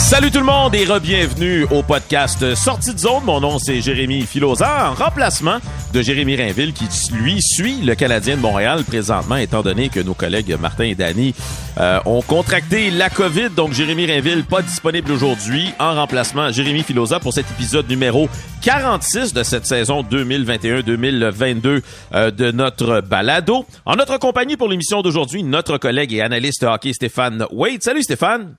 [0.00, 3.22] Salut tout le monde et re-bienvenue au podcast Sortie de zone.
[3.24, 5.58] Mon nom c'est Jérémy Filosa en remplacement
[5.92, 10.14] de Jérémy Rainville qui lui suit le Canadien de Montréal présentement étant donné que nos
[10.14, 11.34] collègues Martin et Danny
[11.78, 13.50] euh, ont contracté la COVID.
[13.50, 18.28] Donc Jérémy Rainville pas disponible aujourd'hui en remplacement Jérémy Filosa pour cet épisode numéro
[18.62, 21.82] 46 de cette saison 2021-2022
[22.14, 23.66] euh, de notre balado.
[23.84, 27.82] En notre compagnie pour l'émission d'aujourd'hui, notre collègue et analyste hockey Stéphane Wade.
[27.82, 28.56] Salut Stéphane.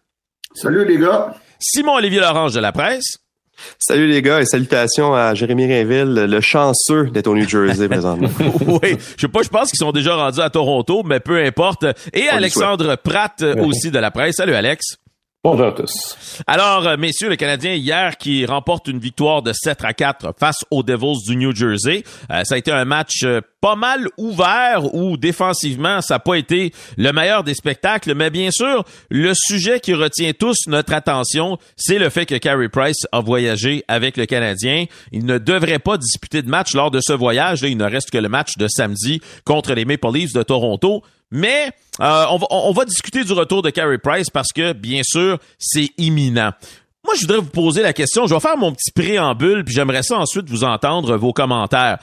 [0.54, 1.34] Salut les gars.
[1.60, 3.18] Simon Olivier Lorange de la presse.
[3.78, 8.30] Salut les gars et salutations à Jérémy Rainville, le chanceux d'être au New Jersey présentement.
[8.82, 11.86] oui, je sais pas, je pense qu'ils sont déjà rendus à Toronto, mais peu importe.
[12.14, 14.38] Et Alexandre Pratt aussi de la presse.
[14.38, 14.98] Salut Alex.
[15.44, 16.44] Bonjour à tous.
[16.46, 20.64] Alors, euh, messieurs, le Canadien hier qui remporte une victoire de 7 à 4 face
[20.70, 22.04] aux Devils du New Jersey.
[22.30, 26.36] Euh, ça a été un match euh, pas mal ouvert où défensivement, ça n'a pas
[26.36, 28.14] été le meilleur des spectacles.
[28.14, 32.70] Mais bien sûr, le sujet qui retient tous notre attention, c'est le fait que Carey
[32.70, 34.86] Price a voyagé avec le Canadien.
[35.12, 37.64] Il ne devrait pas disputer de match lors de ce voyage.
[37.64, 41.02] Il ne reste que le match de samedi contre les Maple Leafs de Toronto.
[41.32, 45.02] Mais euh, on, va, on, va, discuter du retour de Carey Price parce que, bien
[45.04, 46.52] sûr, c'est imminent.
[47.06, 48.28] Moi, je voudrais vous poser la question.
[48.28, 51.98] Je vais faire mon petit préambule, puis j'aimerais ça ensuite vous entendre vos commentaires.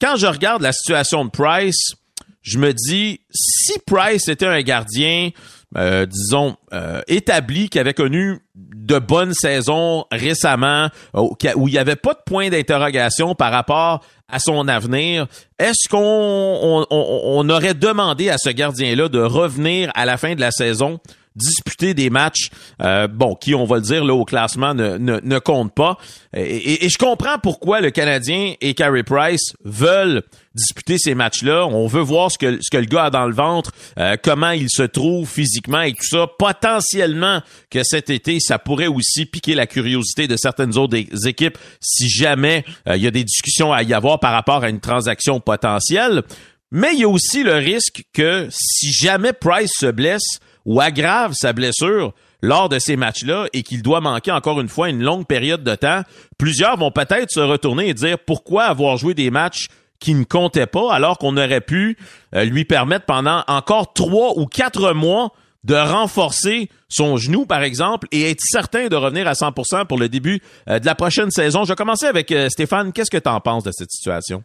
[0.00, 1.94] Quand je regarde la situation de Price,
[2.42, 5.30] je me dis, si Price était un gardien,
[5.76, 11.96] euh, disons, euh, établi, qui avait connu de bonnes saisons récemment, où il n'y avait
[11.96, 15.26] pas de point d'interrogation par rapport à son avenir.
[15.58, 20.50] Est-ce qu'on on, aurait demandé à ce gardien-là de revenir à la fin de la
[20.50, 20.98] saison
[21.36, 22.50] disputer des matchs,
[22.82, 25.98] euh, bon, qui, on va le dire, là, au classement ne, ne, compte pas.
[26.34, 30.22] Et, et, je comprends pourquoi le Canadien et Carey Price veulent
[30.54, 31.66] disputer ces matchs-là.
[31.66, 34.50] On veut voir ce que, ce que le gars a dans le ventre, euh, comment
[34.50, 36.26] il se trouve physiquement et tout ça.
[36.38, 42.08] Potentiellement que cet été, ça pourrait aussi piquer la curiosité de certaines autres équipes si
[42.08, 45.40] jamais euh, il y a des discussions à y avoir par rapport à une transaction
[45.40, 46.22] potentielle.
[46.70, 51.32] Mais il y a aussi le risque que si jamais Price se blesse, ou aggrave
[51.34, 52.12] sa blessure
[52.42, 55.74] lors de ces matchs-là et qu'il doit manquer encore une fois une longue période de
[55.74, 56.02] temps,
[56.38, 59.68] plusieurs vont peut-être se retourner et dire pourquoi avoir joué des matchs
[60.00, 61.96] qui ne comptaient pas alors qu'on aurait pu
[62.34, 65.32] euh, lui permettre pendant encore trois ou quatre mois
[65.64, 70.08] de renforcer son genou, par exemple, et être certain de revenir à 100% pour le
[70.08, 71.64] début euh, de la prochaine saison.
[71.64, 72.92] Je vais avec euh, Stéphane.
[72.92, 74.42] Qu'est-ce que tu en penses de cette situation?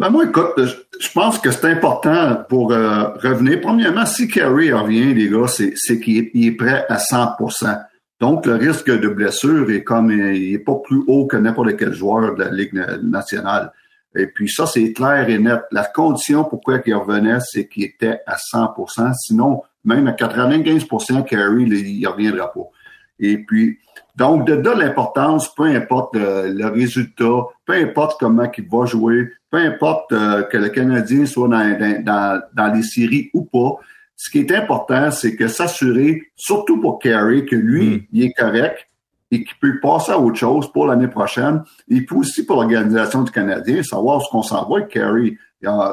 [0.00, 3.60] Ben moi, écoute, je pense que c'est important pour euh, revenir.
[3.60, 7.78] Premièrement, si Carey revient, les gars, c'est qu'il est, prêt à 100%
[8.18, 11.92] Donc, le risque de blessure est comme il est pas plus haut que n'importe quel
[11.92, 13.74] joueur de la Ligue nationale.
[14.16, 15.60] Et puis ça, c'est clair et net.
[15.70, 20.86] La condition pourquoi il revenait, c'est qu'il était à 100% Sinon, même à 95
[21.28, 22.70] Carey, il ne reviendra pas.
[23.20, 23.78] Et puis,
[24.16, 29.58] donc, de là l'importance, peu importe le, résultat, peu importe comment il va jouer, peu
[29.58, 33.76] importe euh, que le Canadien soit dans, dans, dans, les séries ou pas,
[34.16, 38.00] ce qui est important, c'est que s'assurer, surtout pour Carey, que lui, hmm.
[38.12, 38.86] il est correct
[39.30, 41.62] et qu'il peut passer à autre chose pour l'année prochaine.
[41.88, 45.36] Et puis aussi pour l'organisation du Canadien, savoir ce qu'on s'en va avec Carey.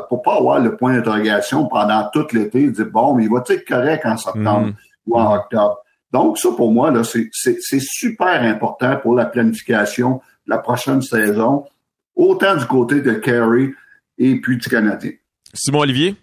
[0.10, 3.68] Pour pas avoir le point d'interrogation pendant tout l'été, dire bon, mais il va être
[3.68, 4.74] correct en septembre hmm.
[5.06, 5.78] ou en octobre?
[6.18, 10.16] Donc, ça, pour moi, là, c'est super important pour la planification
[10.48, 11.66] de la prochaine saison,
[12.16, 13.76] autant du côté de Kerry
[14.18, 15.12] et puis du Canadien.
[15.54, 16.16] Simon Olivier?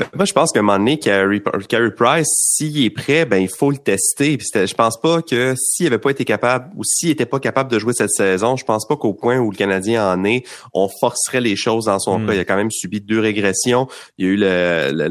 [0.00, 1.40] Ben, moi, je pense qu'à un moment donné, Carey,
[1.94, 4.38] Price, s'il est prêt, ben il faut le tester.
[4.38, 7.70] Puis je pense pas que s'il avait pas été capable ou s'il était pas capable
[7.70, 10.88] de jouer cette saison, je pense pas qu'au point où le Canadien en est, on
[11.00, 12.26] forcerait les choses dans son hmm.
[12.26, 12.34] cas.
[12.34, 13.88] Il a quand même subi deux régressions.
[14.18, 15.08] Il y a eu le,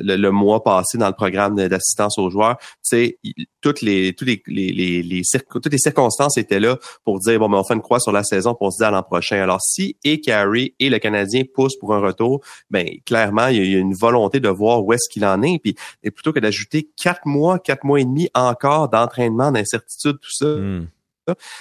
[0.00, 2.56] le, le, mois passé dans le programme d'assistance aux joueurs.
[2.58, 3.18] Tu sais,
[3.60, 7.54] toutes les toutes les, les, les, toutes les circonstances étaient là pour dire bon, mais
[7.54, 9.40] ben, on fait une croix sur la saison pour se dire à l'an prochain.
[9.40, 13.76] Alors si et Carey et le Canadien poussent pour un retour, ben clairement il y
[13.76, 15.58] a une volonté de voir où est-ce qu'il en est.
[15.58, 20.32] Puis et plutôt que d'ajouter quatre mois, quatre mois et demi encore d'entraînement, d'incertitude, tout
[20.32, 20.46] ça.
[20.46, 20.86] Hmm.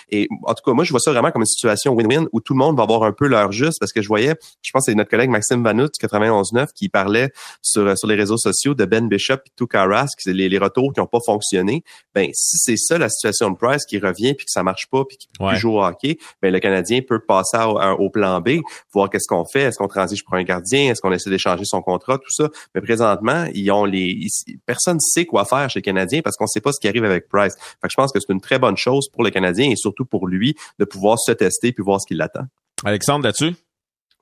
[0.09, 2.53] Et en tout cas, moi, je vois ça vraiment comme une situation win-win où tout
[2.53, 4.91] le monde va avoir un peu leur juste parce que je voyais, je pense que
[4.91, 7.29] c'est notre collègue Maxime Vanout, 91.9, qui parlait
[7.61, 11.07] sur, sur les réseaux sociaux de Ben Bishop et Tukaras, les, les retours qui n'ont
[11.07, 11.83] pas fonctionné.
[12.13, 15.03] Ben, si c'est ça la situation de Price qui revient puis que ça marche pas
[15.05, 17.57] puis qu'il peut plus jouer au hockey, ben, le Canadien peut passer
[17.99, 18.59] au, plan B,
[18.93, 19.61] voir qu'est-ce qu'on fait.
[19.61, 20.91] Est-ce qu'on transige pour un gardien?
[20.91, 22.17] Est-ce qu'on essaie d'échanger son contrat?
[22.17, 22.49] Tout ça.
[22.73, 24.27] Mais présentement, ils ont les,
[24.65, 27.27] personne sait quoi faire chez le Canadien parce qu'on sait pas ce qui arrive avec
[27.27, 27.55] Price.
[27.55, 30.05] Fait que je pense que c'est une très bonne chose pour le Canadien et surtout
[30.05, 32.43] pour lui de pouvoir se tester puis voir ce qu'il attend.
[32.83, 33.53] Alexandre, là-dessus?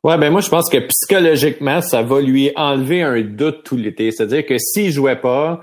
[0.04, 4.12] Ouais, ben moi je pense que psychologiquement, ça va lui enlever un doute tout l'été.
[4.12, 5.62] C'est-à-dire que s'il jouait pas,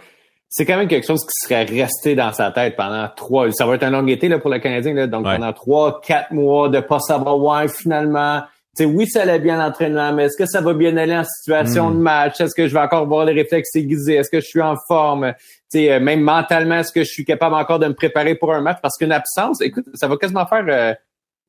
[0.48, 3.50] c'est quand même quelque chose qui serait resté dans sa tête pendant trois.
[3.52, 6.32] Ça va être un long été là, pour le Canadien, là, donc pendant trois, quatre
[6.32, 8.42] mois de pas savoir ouais, finalement.
[8.74, 11.90] sais, oui, ça allait bien l'entraînement, mais est-ce que ça va bien aller en situation
[11.90, 11.94] hmm.
[11.94, 12.40] de match?
[12.40, 14.14] Est-ce que je vais encore voir les réflexes aiguisés?
[14.14, 15.34] Est-ce que je suis en forme?
[15.70, 18.60] Sais, euh, même mentalement, est-ce que je suis capable encore de me préparer pour un
[18.60, 18.78] match?
[18.82, 20.94] Parce qu'une absence, écoute, ça va quasiment faire euh,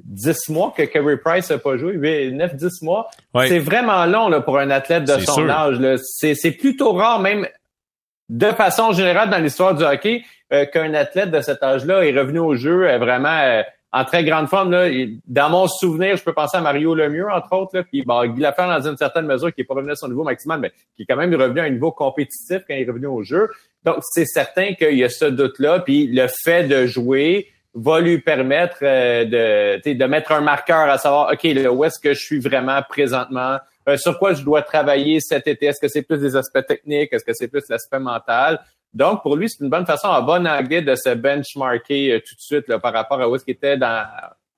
[0.04, 3.10] 10 mois que Kerry Price n'a pas joué, 9, 10 mois.
[3.48, 5.80] C'est vraiment long là, pour un athlète de son âge.
[6.04, 7.48] C'est plutôt rare, même
[8.30, 10.24] de façon générale dans l'histoire du hockey,
[10.54, 13.62] euh, qu'un athlète de cet âge-là est revenu au jeu euh, vraiment euh,
[13.94, 14.72] en très grande forme.
[14.72, 14.90] Là.
[15.28, 18.42] Dans mon souvenir, je peux penser à Mario Lemieux, entre autres, là, puis bon, Guy
[18.42, 21.04] Lafleur, dans une certaine mesure, qui n'est pas revenu à son niveau maximal, mais qui
[21.04, 23.50] est quand même revenu à un niveau compétitif quand il est revenu au jeu.
[23.84, 28.20] Donc, c'est certain qu'il y a ce doute-là, puis le fait de jouer, va lui
[28.20, 32.20] permettre euh, de, de mettre un marqueur à savoir, OK, là, où est-ce que je
[32.20, 33.60] suis vraiment présentement?
[33.88, 35.68] Euh, sur quoi je dois travailler cet été?
[35.68, 37.14] Est-ce que c'est plus des aspects techniques?
[37.14, 38.60] Est-ce que c'est plus l'aspect mental?
[38.94, 42.36] Donc, pour lui, c'est une bonne façon, un bon anglais, de se benchmarker euh, tout
[42.36, 44.06] de suite là, par rapport à où est-ce qu'il était dans,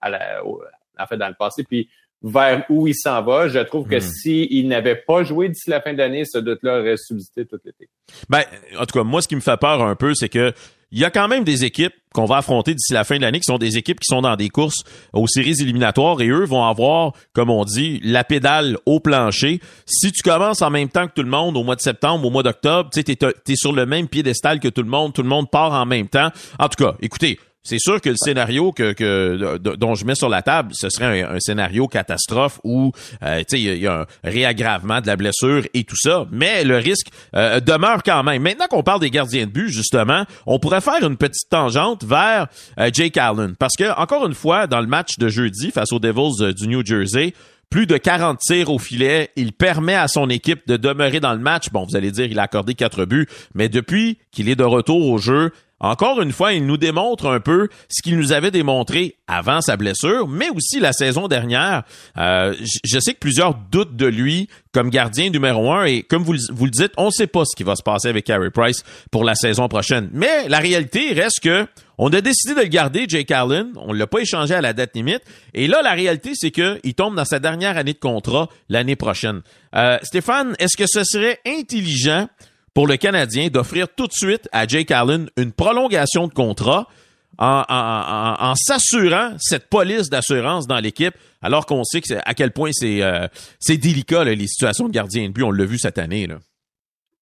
[0.02, 1.90] à la, en fait, dans le passé, puis
[2.24, 3.48] vers où il s'en va.
[3.48, 4.02] Je trouve que hmm.
[4.02, 7.90] s'il n'avait pas joué d'ici la fin d'année, ce doute-là aurait subsisté tout l'été.
[8.30, 8.44] Ben,
[8.80, 10.54] en tout cas, moi, ce qui me fait peur un peu, c'est que
[10.94, 13.40] il y a quand même des équipes qu'on va affronter d'ici la fin de l'année
[13.40, 16.64] qui sont des équipes qui sont dans des courses aux séries éliminatoires et eux vont
[16.64, 19.60] avoir, comme on dit, la pédale au plancher.
[19.88, 22.30] Si tu commences en même temps que tout le monde au mois de septembre, au
[22.30, 25.30] mois d'octobre, tu t'es, es sur le même piédestal que tout le monde, tout le
[25.30, 26.30] monde part en même temps.
[26.60, 30.42] En tout cas, écoutez, c'est sûr que le scénario que, dont je mets sur la
[30.42, 32.92] table, ce serait un, scénario catastrophe où
[33.24, 37.08] euh, il y, a un réaggravement de la blessure et tout ça, mais le risque
[37.36, 38.42] euh, demeure quand même.
[38.42, 42.48] Maintenant qu'on parle des gardiens de but, justement, on pourrait faire une petite tangente vers
[42.80, 46.00] euh, Jake Allen parce que encore une fois, dans le match de jeudi face aux
[46.00, 47.34] Devils du New Jersey,
[47.70, 49.32] plus de 40 tirs au filet.
[49.36, 51.72] Il permet à son équipe de demeurer dans le match.
[51.72, 55.10] Bon, vous allez dire, il a accordé quatre buts, mais depuis qu'il est de retour
[55.10, 55.52] au jeu,
[55.84, 59.76] encore une fois, il nous démontre un peu ce qu'il nous avait démontré avant sa
[59.76, 61.84] blessure, mais aussi la saison dernière.
[62.18, 66.34] Euh, je sais que plusieurs doutent de lui comme gardien numéro un et comme vous,
[66.34, 69.26] le dites, on ne sait pas ce qui va se passer avec Carey Price pour
[69.26, 70.10] la saison prochaine.
[70.14, 73.68] Mais la réalité reste que on a décidé de le garder, Jake Allen.
[73.76, 75.22] On l'a pas échangé à la date limite.
[75.54, 79.42] Et là, la réalité, c'est qu'il tombe dans sa dernière année de contrat l'année prochaine.
[79.76, 82.28] Euh, Stéphane, est-ce que ce serait intelligent
[82.74, 86.88] pour le Canadien d'offrir tout de suite à Jake Allen une prolongation de contrat
[87.38, 93.02] en, s'assurant cette police d'assurance dans l'équipe, alors qu'on sait que à quel point c'est
[93.02, 93.28] euh,
[93.68, 95.44] délicat les situations de gardien de but.
[95.44, 96.28] On l'a vu cette année.
[96.28, 96.38] Là.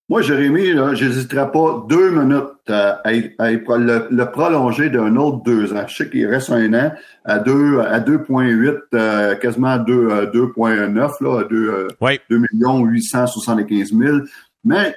[0.09, 5.85] Moi, Jérémy, je n'hésiterai pas deux minutes à, le, prolonger d'un autre deux ans.
[5.87, 6.91] Je sais qu'il reste un an
[7.23, 12.19] à deux à 2,8, euh, quasiment à 2,9, là, à 2, oui.
[12.29, 14.17] 2 millions 875 000.
[14.65, 14.93] Mais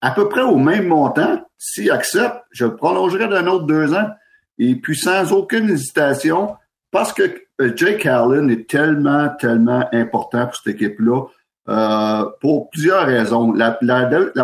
[0.00, 1.40] à peu près au même montant.
[1.58, 4.08] S'il accepte, je le prolongerai d'un autre deux ans.
[4.58, 6.54] Et puis sans aucune hésitation,
[6.90, 7.22] parce que
[7.60, 11.24] euh, Jake Allen est tellement, tellement important pour cette équipe-là,
[11.68, 13.52] euh, pour plusieurs raisons.
[13.52, 13.72] La,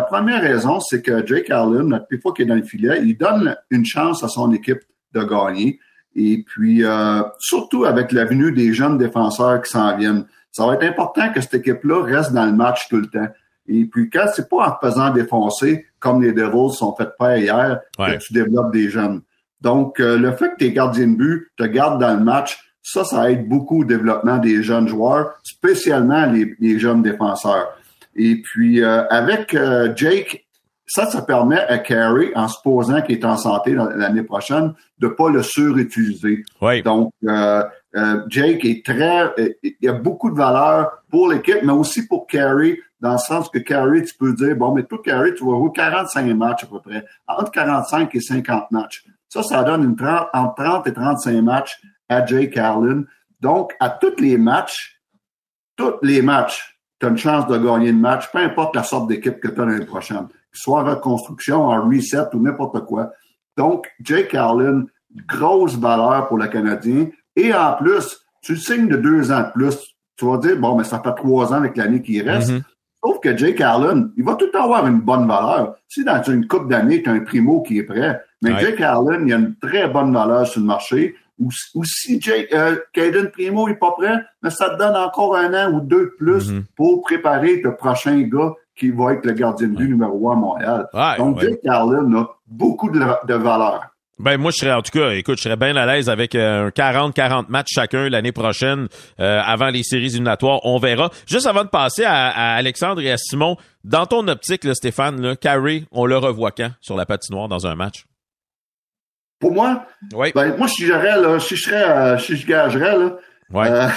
[0.01, 3.55] première raison, c'est que Jake Allen, la fois qu'il est dans le filet, il donne
[3.69, 4.81] une chance à son équipe
[5.13, 5.79] de gagner.
[6.15, 10.75] Et puis, euh, surtout avec la venue des jeunes défenseurs qui s'en viennent, ça va
[10.75, 13.27] être important que cette équipe-là reste dans le match tout le temps.
[13.67, 17.79] Et puis, quand c'est pas en faisant défoncer, comme les Devils sont fait faire hier,
[17.97, 19.21] que tu développes des jeunes.
[19.61, 23.03] Donc, euh, le fait que tes gardiens de but te gardent dans le match, ça,
[23.03, 27.69] ça aide beaucoup au développement des jeunes joueurs, spécialement les, jeunes défenseurs.
[28.15, 30.47] Et puis, euh, avec euh, Jake,
[30.85, 35.29] ça, ça permet à Carey, en supposant qu'il est en santé l'année prochaine, de pas
[35.29, 36.43] le surutiliser.
[36.85, 37.11] Donc,
[38.29, 42.79] Jake est très, il y a beaucoup de valeur pour l'équipe, mais aussi pour Carey
[42.99, 45.71] dans le sens que Carey, tu peux dire, bon, mais toi, Carey, tu vas jouer
[45.73, 49.05] 45 matchs à peu près, entre 45 et 50 matchs.
[49.29, 53.03] Ça, ça donne une 30, entre 30 et 35 matchs à Jay Carlin.
[53.39, 54.99] Donc, à tous les matchs,
[55.75, 59.07] tous les matchs, tu as une chance de gagner le match, peu importe la sorte
[59.07, 63.11] d'équipe que tu as l'année prochaine, soit en reconstruction, en reset ou n'importe quoi.
[63.55, 64.85] Donc, Jay Carlin,
[65.27, 67.09] grosse valeur pour le Canadien.
[67.35, 69.77] Et en plus, tu signes de deux ans de plus.
[70.15, 72.49] Tu vas dire, bon, mais ça fait trois ans avec l'année qui reste.
[72.49, 72.63] Mm-hmm.
[73.03, 75.75] Sauf que Jake Allen, il va tout le temps avoir une bonne valeur.
[75.87, 79.27] Si dans une coupe d'années, tu as un primo qui est prêt, mais Jake Allen,
[79.27, 81.15] il a une très bonne valeur sur le marché.
[81.39, 81.51] Ou,
[81.83, 82.77] si Jake, euh,
[83.31, 86.51] Primo n'est pas prêt, mais ça te donne encore un an ou deux de plus
[86.51, 86.63] mm-hmm.
[86.75, 90.35] pour préparer le prochain gars qui va être le gardien de but numéro un à
[90.35, 90.87] Montréal.
[91.17, 92.99] Donc, Jake Allen a beaucoup de,
[93.33, 93.81] valeur.
[94.19, 96.69] Ben moi je serais en tout cas, écoute, je serais bien à l'aise avec un
[96.69, 100.59] 40-40 matchs chacun l'année prochaine avant les séries éliminatoires.
[100.63, 101.11] On verra.
[101.27, 105.35] Juste avant de passer à, Alexandre et à Simon, dans ton optique, là, Stéphane, là,
[105.35, 108.05] Carey, on le revoit quand sur la patinoire dans un match?
[109.39, 110.31] Pour moi, oui.
[110.33, 113.17] ben, moi, si là, si je serais, euh, si je gagerais, là,
[113.51, 113.69] ouais.
[113.69, 113.87] euh,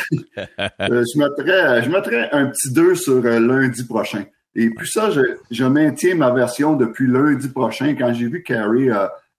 [0.81, 4.25] euh je mettrais, je mettrais un petit 2 sur euh, lundi prochain.
[4.55, 8.89] Et puis ça, je, je, maintiens ma version depuis lundi prochain quand j'ai vu Carey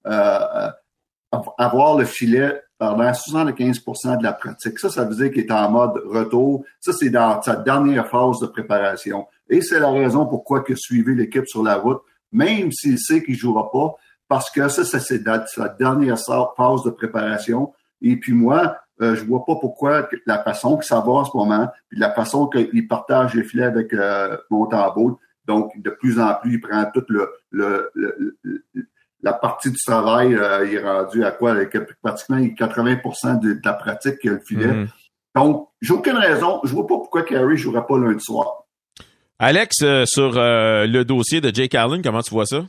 [0.06, 4.80] avoir le filet pendant 75% de la pratique.
[4.80, 6.66] Ça, ça veut dire qu'il est en mode retour.
[6.80, 9.28] Ça, c'est dans sa dernière phase de préparation.
[9.50, 13.36] Et c'est la raison pourquoi que suivez l'équipe sur la route, même s'il sait qu'il
[13.36, 13.96] jouera pas,
[14.28, 17.72] parce que ça, ça c'est sa dernière phase de préparation.
[18.02, 21.36] Et puis moi, euh, je vois pas pourquoi la façon que ça va en ce
[21.36, 26.34] moment, puis la façon qu'il partage les filets avec euh, Montembeau, donc de plus en
[26.36, 27.92] plus, il prend toute le, le,
[29.24, 31.52] la partie du travail, euh, est rendu à quoi?
[31.52, 34.68] Avec pratiquement 80% de, la pratique qu'il filet.
[34.68, 34.88] Mm-hmm.
[35.36, 36.60] Donc, j'ai aucune raison.
[36.64, 38.66] Je vois pas pourquoi Carey jouerait pas lundi soir.
[39.40, 42.62] Alex, euh, sur le dossier de Jake Allen, comment tu vois ça?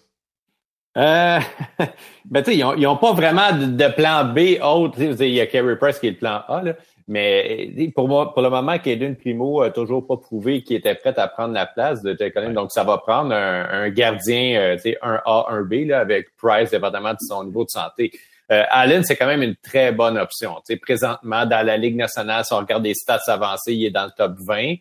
[0.96, 1.40] Euh,
[2.24, 5.00] ben, tu sais, ils n'ont pas vraiment de, plan B autre.
[5.00, 6.74] Il y a Kerry Price qui est le plan A, là.
[7.08, 11.14] Mais pour moi, pour le moment, Caden Primo a toujours pas prouvé qu'il était prêt
[11.18, 12.52] à prendre la place de Allen.
[12.52, 16.28] Donc, ça va prendre un, gardien, euh, tu sais, un A, un B, là, avec
[16.36, 18.12] Price, dépendamment de son niveau de santé.
[18.50, 20.54] Euh, Allen, c'est quand même une très bonne option.
[20.66, 23.90] Tu sais, présentement, dans la Ligue nationale, si on regarde des stats avancés, il est
[23.90, 24.74] dans le top 20.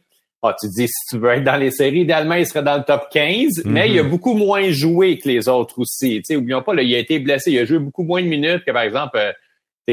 [0.43, 2.83] Ah, tu dis, si tu veux être dans les séries, idéalement, il serait dans le
[2.83, 6.15] top 15, mais il a beaucoup moins joué que les autres aussi.
[6.17, 7.51] Tu sais, oublions pas, là, il a été blessé.
[7.51, 9.31] Il a joué beaucoup moins de minutes que, par exemple, euh,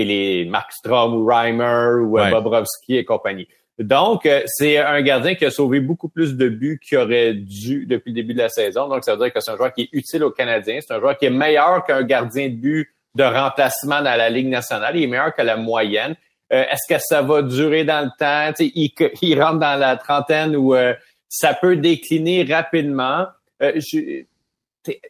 [0.04, 3.48] les Mark Strom ou Reimer ou euh, Bobrovski et compagnie.
[3.78, 7.86] Donc, euh, c'est un gardien qui a sauvé beaucoup plus de buts qu'il aurait dû
[7.86, 8.88] depuis le début de la saison.
[8.88, 10.80] Donc, ça veut dire que c'est un joueur qui est utile aux Canadiens.
[10.80, 14.48] C'est un joueur qui est meilleur qu'un gardien de but de remplacement dans la Ligue
[14.48, 14.96] nationale.
[14.96, 16.16] Il est meilleur que la moyenne.
[16.52, 18.54] Euh, est-ce que ça va durer dans le temps?
[18.58, 18.90] Il,
[19.22, 20.94] il, rentre dans la trentaine où euh,
[21.28, 23.26] ça peut décliner rapidement.
[23.62, 23.80] Euh,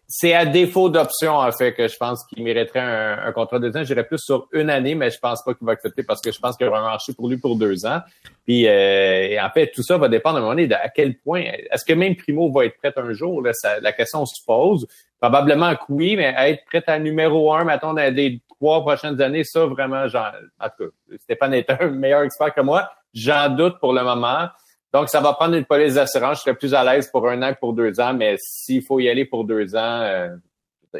[0.06, 3.80] c'est à défaut d'option, en fait, que je pense qu'il mériterait un, contrat de deux
[3.80, 3.84] ans.
[3.84, 6.38] J'irais plus sur une année, mais je pense pas qu'il va accepter parce que je
[6.38, 8.00] pense qu'il y aura un marché pour lui pour deux ans.
[8.46, 11.42] Puis, en fait, tout ça va dépendre à un moment donné à quel point.
[11.70, 13.42] Est-ce que même Primo va être prêt un jour?
[13.42, 14.86] la question se pose.
[15.20, 19.44] Probablement que oui, mais être prêt à numéro un, mettons, dans les trois prochaines années,
[19.44, 22.90] ça, vraiment, genre, en tout cas, Stéphane est un meilleur expert que moi.
[23.14, 24.48] J'en doute pour le moment.
[24.92, 26.38] Donc, ça va prendre une police d'assurance.
[26.38, 29.00] Je serais plus à l'aise pour un an que pour deux ans, mais s'il faut
[29.00, 30.28] y aller pour deux ans, euh,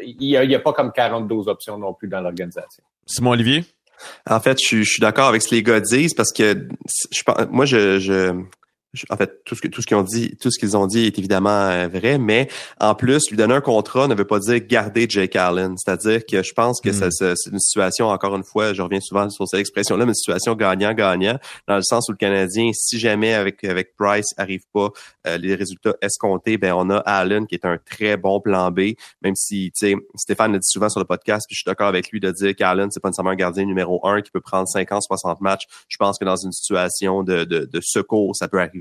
[0.03, 2.85] il n'y a, pas comme 42 options non plus dans l'organisation.
[3.07, 3.65] Simon Olivier?
[4.29, 6.69] En fait, je, suis d'accord avec ce que les gars disent parce que
[7.11, 8.33] je, moi, je, je,
[9.11, 11.05] en fait, tout ce que tout ce qu'ils ont dit, tout ce qu'ils ont dit
[11.05, 12.49] est évidemment euh, vrai, mais
[12.81, 15.77] en plus, lui donner un contrat ne veut pas dire garder Jake Allen.
[15.77, 17.11] C'est-à-dire que je pense que hmm.
[17.11, 20.55] c'est une situation, encore une fois, je reviens souvent sur cette expression-là, mais une situation
[20.55, 24.89] gagnant-gagnant, dans le sens où le Canadien, si jamais avec avec Price arrive pas
[25.27, 28.95] euh, les résultats escomptés, ben on a Allen qui est un très bon plan B,
[29.23, 31.89] même si tu sais Stéphane le dit souvent sur le podcast, puis je suis d'accord
[31.89, 34.67] avec lui de dire qu'Allen c'est pas nécessairement un gardien numéro un qui peut prendre
[34.67, 35.67] 50, 60 matchs.
[35.89, 38.78] Je pense que dans une situation de, de, de secours, ça peut arriver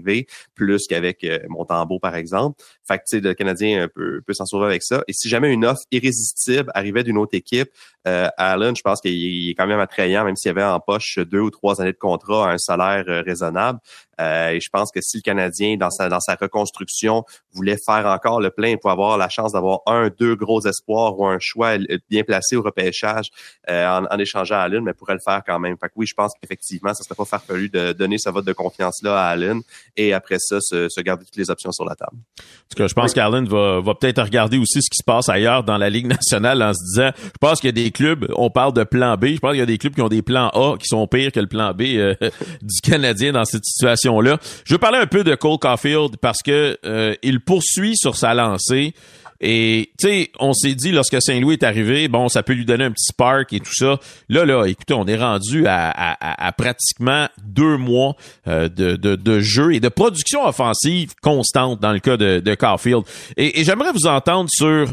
[0.56, 2.62] plus qu'avec euh, Montembeau, par exemple.
[2.88, 5.04] Fait que, le Canadien peut, peut s'en sauver avec ça.
[5.08, 7.70] Et si jamais une offre irrésistible arrivait d'une autre équipe,
[8.08, 11.42] euh, Allen, je pense qu'il est quand même attrayant, même s'il avait en poche deux
[11.42, 13.80] ou trois années de contrat à un salaire euh, raisonnable.
[14.20, 17.24] Euh, et je pense que si le Canadien, dans sa, dans sa reconstruction,
[17.54, 21.28] voulait faire encore le plein pour avoir la chance d'avoir un, deux gros espoirs ou
[21.28, 21.78] un choix
[22.10, 23.30] bien placé au repêchage
[23.70, 25.76] euh, en, en, échangeant à Allen, mais pourrait le faire quand même.
[25.80, 28.54] Fait que oui, je pense qu'effectivement, ça serait pas farfelu de donner ce vote de
[28.54, 29.62] confiance-là à Allen
[29.96, 32.16] et après ça, se, se, garder toutes les options sur la table.
[32.16, 35.30] En tout cas, je pense qu'Allen va, va peut-être regarder aussi ce qui se passe
[35.30, 37.92] ailleurs dans la Ligue nationale en se disant, je pense qu'il y a des
[38.36, 40.22] on parle de plan B, je pense qu'il y a des clubs qui ont des
[40.22, 42.16] plans A qui sont pires que le plan B euh,
[42.62, 46.42] du Canadien dans cette situation là Je veux parler un peu de Cole Caulfield parce
[46.42, 48.94] que euh, il poursuit sur sa lancée.
[49.40, 52.86] Et tu sais, on s'est dit lorsque Saint-Louis est arrivé, bon, ça peut lui donner
[52.86, 54.00] un petit spark et tout ça.
[54.30, 58.16] Là, là, écoutez, on est rendu à, pratiquement deux mois
[58.48, 63.04] euh, de, de, jeu et de production offensive constante dans le cas de, de Caulfield.
[63.38, 64.88] Et, j'aimerais vous entendre sur,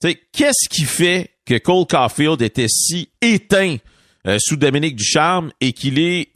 [0.00, 3.76] tu sais, qu'est-ce qui fait que Cole Caulfield était si éteint
[4.26, 6.28] euh, sous Dominique Ducharme et qu'il est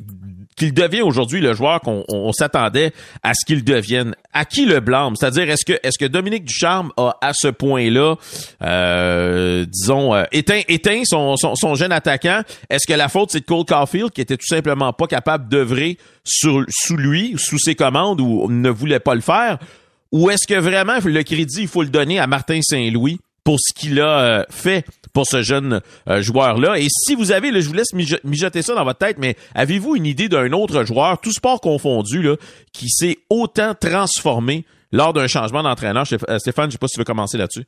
[0.56, 2.92] qu'il devient aujourd'hui le joueur qu'on s'attendait
[3.22, 4.14] à ce qu'il devienne.
[4.34, 5.16] À qui le blâme?
[5.16, 8.16] C'est-à-dire, est-ce que est-ce que Dominique Ducharme a à ce point-là,
[8.62, 12.42] euh, disons, euh, éteint, éteint son, son, jeune attaquant?
[12.70, 15.98] Est-ce que la faute c'est de Cole Caulfield qui était tout simplement pas capable d'œuvrer
[16.24, 16.64] sous
[16.96, 19.58] lui, sous ses commandes ou ne voulait pas le faire?
[20.12, 23.18] Ou est-ce que vraiment le crédit il faut le donner à Martin Saint-Louis?
[23.44, 26.78] Pour ce qu'il a fait pour ce jeune joueur-là.
[26.78, 27.92] Et si vous avez, je vous laisse
[28.24, 32.22] mijoter ça dans votre tête, mais avez-vous une idée d'un autre joueur, tout sport confondu,
[32.22, 32.36] là,
[32.72, 36.06] qui s'est autant transformé lors d'un changement d'entraîneur?
[36.06, 37.64] Stéphane, je ne sais pas si tu veux commencer là-dessus.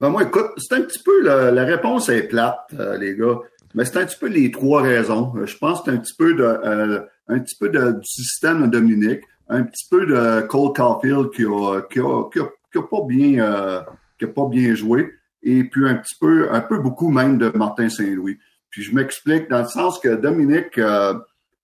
[0.00, 3.38] Ben moi, écoute, c'est un petit peu, la, réponse est plate, les gars,
[3.74, 5.32] mais c'est un petit peu les trois raisons.
[5.44, 9.22] Je pense que c'est un petit peu de, un petit peu du système de Dominique,
[9.48, 13.80] un petit peu de Cole Caulfield qui a, qui a, qui a, pas bien euh,
[14.18, 17.50] qui a pas bien joué, et puis un petit peu, un peu beaucoup même de
[17.54, 18.38] Martin Saint-Louis.
[18.70, 21.14] Puis je m'explique dans le sens que Dominique, euh,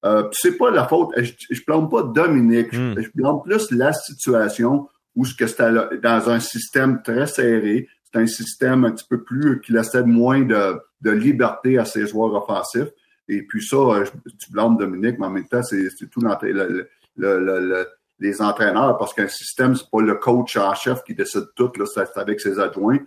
[0.05, 3.01] euh, c'est pas la faute, je, je blâme pas Dominique, je, hmm.
[3.01, 8.21] je blâme plus la situation où ce que c'était dans un système très serré, c'est
[8.21, 12.35] un système un petit peu plus qui laissait moins de, de liberté à ses joueurs
[12.35, 12.89] offensifs.
[13.29, 14.05] Et puis ça, euh,
[14.39, 17.87] tu blâmes Dominique, mais en même temps, c'est tout dans le, le,
[18.23, 21.85] les entraîneurs, parce qu'un système, c'est pas le coach en chef qui décide tout, là,
[21.87, 22.99] c'est avec ses adjoints.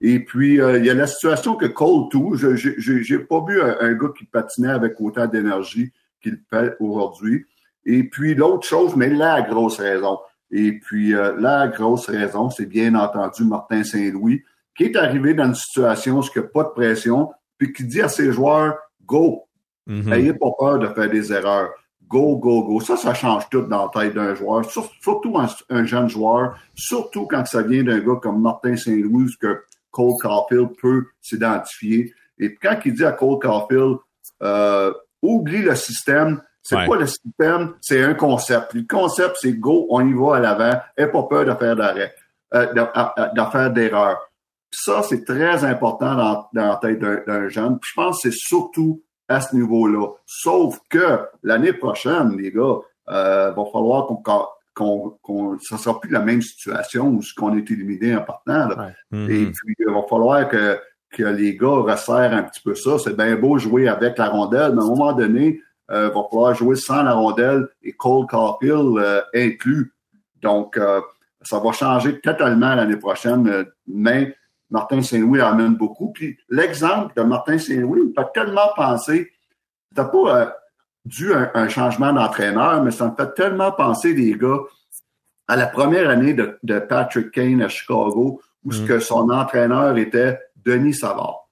[0.00, 3.62] Et puis, euh, il y a la situation que Cole tout, je j'ai pas vu
[3.62, 7.46] un, gars qui patinait avec autant d'énergie qu'il fait aujourd'hui.
[7.86, 10.18] Et puis, l'autre chose, mais la grosse raison,
[10.50, 14.42] et puis euh, la grosse raison, c'est bien entendu Martin Saint-Louis,
[14.76, 17.84] qui est arrivé dans une situation où il n'y a pas de pression, puis qui
[17.84, 19.44] dit à ses joueurs, go,
[19.86, 21.70] Mm Ayez pas peur de faire des erreurs.
[22.08, 22.80] Go, go, go.
[22.80, 25.38] Ça, ça change tout dans la tête d'un joueur, surtout
[25.70, 30.70] un, jeune joueur, surtout quand ça vient d'un gars comme Martin Saint-Louis, que Cole Caulfield
[30.80, 32.12] peut s'identifier.
[32.38, 33.98] Et quand il dit à Cole Caulfield,
[34.42, 34.92] euh,
[35.22, 37.74] oublie le système, c'est quoi le système?
[37.82, 38.72] C'est un concept.
[38.72, 40.80] Le concept, c'est go, on y va à l'avant.
[40.96, 42.14] Aie pas peur de faire d'arrêt,
[42.54, 44.18] euh, de, faire d'erreurs.
[44.70, 47.78] Ça, c'est très important dans, dans la tête d'un jeune.
[47.82, 50.08] je pense que c'est surtout à ce niveau-là.
[50.26, 52.78] Sauf que l'année prochaine, les gars,
[53.08, 57.70] euh, va falloir qu'on qu'on ça sera plus la même situation où ce qu'on est
[57.70, 58.70] éliminé en partant.
[59.12, 59.52] Et mm-hmm.
[59.52, 60.78] puis il va falloir que
[61.14, 62.98] que les gars resserrent un petit peu ça.
[62.98, 66.22] C'est bien beau jouer avec la rondelle, mais à un moment donné, euh, il va
[66.30, 69.92] falloir jouer sans la rondelle et Cole Caulfield euh, inclus.
[70.42, 71.00] Donc, euh,
[71.42, 74.34] ça va changer totalement l'année prochaine, mais
[74.70, 76.12] Martin Saint-Louis amène beaucoup.
[76.12, 79.30] Puis l'exemple de Martin Saint-Louis me fait tellement penser,
[79.90, 80.46] c'était pas euh,
[81.04, 84.58] dû à un, changement d'entraîneur, mais ça me fait tellement penser, les gars,
[85.46, 88.86] à la première année de, Patrick Kane à Chicago, où ce mm.
[88.86, 91.48] que son entraîneur était Denis Savard.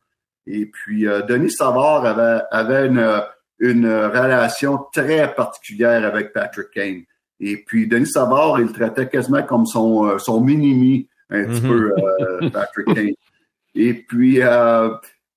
[0.46, 3.22] Et puis, euh, Denis Savard avait, avait une,
[3.58, 7.02] une relation très particulière avec Patrick Kane.
[7.38, 11.60] Et puis, Denis Savard, il le traitait quasiment comme son, euh, son mini-mi un petit
[11.60, 12.04] peu, mhm.
[12.20, 13.14] euh, Patrick Kane.
[13.74, 14.90] Et puis, euh,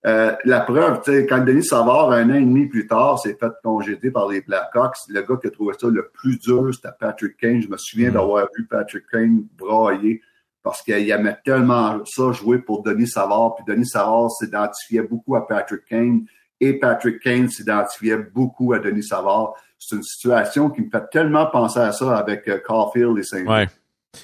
[0.06, 3.38] euh, la preuve, tu sais, quand Denis Savard, un an et demi plus tard, s'est
[3.40, 6.94] fait congéder par les Blackhawks, le gars qui a trouvé ça le plus dur, c'était
[7.00, 7.62] Patrick Kane.
[7.62, 8.16] Je me souviens mhm.
[8.16, 10.22] d'avoir vu Patrick Kane brailler
[10.62, 13.56] parce qu'il aimait tellement ça jouer pour Denis Savard.
[13.56, 16.26] Puis Denis Savard s'identifiait beaucoup à Patrick Kane
[16.60, 19.54] et Patrick Kane s'identifiait beaucoup à Denis Savard.
[19.78, 23.68] C'est une situation qui me fait tellement penser à ça avec Caulfield et Saint-Louis.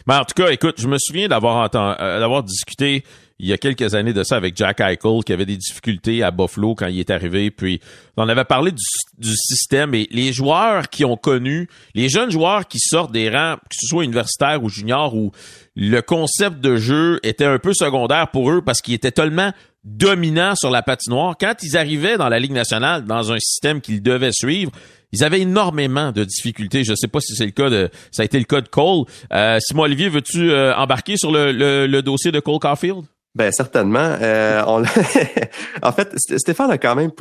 [0.07, 3.03] Mais en tout cas, écoute, je me souviens d'avoir euh, d'avoir discuté
[3.41, 6.29] il y a quelques années de ça avec Jack Eichel qui avait des difficultés à
[6.29, 7.49] Buffalo quand il est arrivé.
[7.49, 7.81] Puis
[8.15, 12.77] on avait parlé du, système et les joueurs qui ont connu, les jeunes joueurs qui
[12.79, 15.31] sortent des rangs, que ce soit universitaires ou juniors, où
[15.75, 19.51] le concept de jeu était un peu secondaire pour eux parce qu'ils étaient tellement
[19.83, 21.35] dominants sur la patinoire.
[21.39, 24.71] Quand ils arrivaient dans la Ligue nationale, dans un système qu'ils devaient suivre,
[25.11, 26.83] ils avaient énormément de difficultés.
[26.83, 28.67] Je ne sais pas si c'est le cas de, ça a été le cas de
[28.67, 29.05] Cole.
[29.33, 33.03] Euh, Simon Olivier, veux-tu euh, embarquer sur le, le, dossier de Cole Caulfield?
[33.33, 34.17] Ben certainement.
[34.21, 34.61] Euh,
[35.81, 37.11] en fait, Stéphane a quand même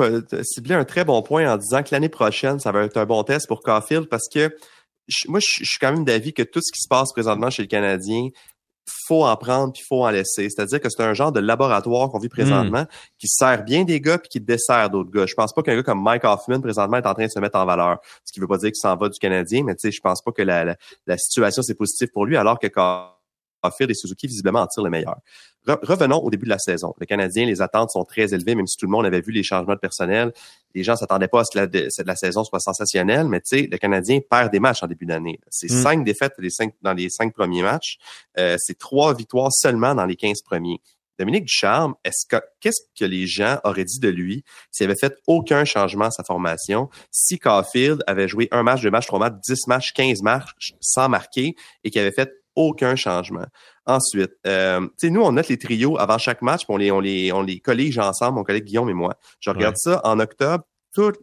[0.43, 3.23] ciblé un très bon point en disant que l'année prochaine, ça va être un bon
[3.23, 4.53] test pour Caulfield parce que
[5.29, 7.69] moi, je suis quand même d'avis que tout ce qui se passe présentement chez le
[7.69, 8.29] Canadien,
[8.87, 10.49] faut en prendre puis faut en laisser.
[10.49, 13.19] C'est-à-dire que c'est un genre de laboratoire qu'on vit présentement hmm.
[13.19, 15.27] qui sert bien des gars puis qui dessert d'autres gars.
[15.27, 17.59] Je pense pas qu'un gars comme Mike Hoffman présentement est en train de se mettre
[17.59, 17.99] en valeur.
[18.25, 20.23] Ce qui veut pas dire qu'il s'en va du Canadien, mais tu sais, je pense
[20.23, 22.69] pas que la, la, situation c'est positif pour lui alors que
[23.81, 25.17] Et Suzuki visiblement en tirent le meilleur
[25.67, 26.95] revenons au début de la saison.
[26.99, 29.43] Le Canadien, les attentes sont très élevées, même si tout le monde avait vu les
[29.43, 30.33] changements de personnel.
[30.75, 33.77] Les gens s'attendaient pas à ce que la, saison soit sensationnelle, mais tu sais, le
[33.77, 35.39] Canadien perd des matchs en début d'année.
[35.51, 35.83] C'est mm.
[35.83, 36.35] cinq défaites
[36.83, 37.99] dans les cinq premiers matchs.
[38.39, 40.81] Euh, c'est trois victoires seulement dans les quinze premiers.
[41.19, 45.15] Dominique Ducharme, est-ce que qu'est-ce que les gens auraient dit de lui s'il avait fait
[45.27, 49.35] aucun changement à sa formation, si Caulfield avait joué un match, deux matchs, trois matchs,
[49.47, 53.47] dix matchs, quinze matchs sans marquer et qu'il avait fait aucun changement.
[53.87, 57.43] Ensuite, euh, nous, on note les trios avant chaque match, on les, on les, on
[57.43, 59.15] les collige ensemble, mon collègue Guillaume et moi.
[59.41, 60.65] Je regarde ça en octobre.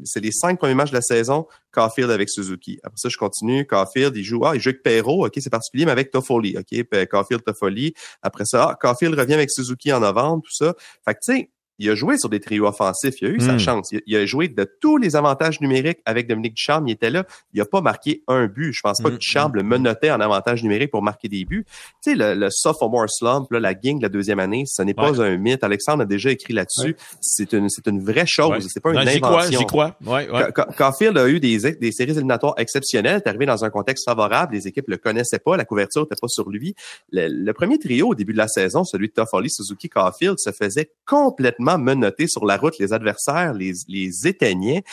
[0.04, 2.80] c'est les cinq premiers matchs de la saison, Caulfield avec Suzuki.
[2.84, 3.66] Après ça, je continue.
[3.66, 7.08] Caulfield, il joue, ah, il joue avec Perrault, OK, c'est particulier, mais avec Toffoli, OK,
[7.10, 7.94] Caulfield, Toffoli.
[8.22, 10.74] Après ça, ah, Caulfield revient avec Suzuki en novembre, tout ça.
[11.06, 13.16] Fait que, tu sais, il a joué sur des trios offensifs.
[13.22, 13.60] Il a eu sa hmm.
[13.60, 13.90] chance.
[14.06, 16.88] Il a, joué de tous les avantages numériques avec Dominique Ducharme.
[16.88, 17.26] Il était là.
[17.54, 18.74] Il a pas marqué un but.
[18.74, 19.14] Je pense pas hmm.
[19.14, 21.66] que Ducharme le menottait en avantage numérique pour marquer des buts.
[22.04, 24.94] Tu sais, le, le sophomore slump, là, la gang de la deuxième année, ce n'est
[24.94, 25.64] pas un mythe.
[25.64, 26.96] Alexandre a déjà écrit là-dessus.
[27.22, 28.68] C'est une, c'est une vraie chose.
[28.70, 29.60] C'est pas une invention.
[29.60, 30.52] J'y crois, Ouais, ouais.
[30.78, 33.22] Caulfield a eu des, des séries éliminatoires exceptionnelles.
[33.24, 34.56] est arrivé dans un contexte favorable.
[34.56, 35.58] Les équipes le connaissaient pas.
[35.58, 36.76] La couverture n'était pas sur lui.
[37.12, 40.92] Le, premier trio au début de la saison, celui de Toffoli, Suzuki, Caulfield, se faisait
[41.06, 44.84] complètement menotter sur la route, les adversaires les, les éteignaient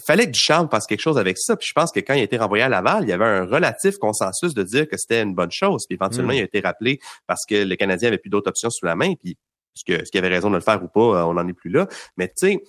[0.00, 1.56] il fallait que Duchamp fasse quelque chose avec ça.
[1.56, 3.44] Puis je pense que quand il a été renvoyé à Laval, il y avait un
[3.44, 5.84] relatif consensus de dire que c'était une bonne chose.
[5.86, 6.36] Puis éventuellement, mm.
[6.36, 9.14] il a été rappelé parce que le Canadien avait plus d'autres options sous la main.
[9.14, 9.36] Puis
[9.74, 11.86] ce qu'il avait raison de le faire ou pas, euh, on n'en est plus là.
[12.16, 12.62] Mais tu sais,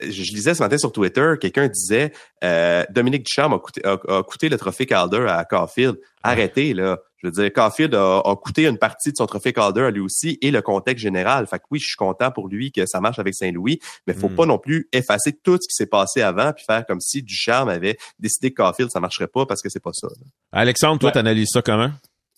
[0.00, 2.12] je, lisais ce matin sur Twitter, quelqu'un disait
[2.44, 5.96] euh, Dominique Duchamp a coûté, a, coûté, le trophée Calder à Caulfield.
[6.22, 6.98] Arrêtez, là.
[7.16, 10.38] Je veux dire, Caulfield a, coûté une partie de son trophée Calder à lui aussi
[10.40, 11.46] et le contexte général.
[11.48, 14.28] Fait que oui, je suis content pour lui que ça marche avec Saint-Louis, mais faut
[14.28, 14.36] hmm.
[14.36, 17.66] pas non plus effacer tout ce qui s'est passé avant puis faire comme si Duchamp
[17.68, 20.08] avait décidé que Caulfield, ça marcherait pas parce que c'est pas ça.
[20.52, 21.90] Alexandre, toi, tu t'analyses ça comment?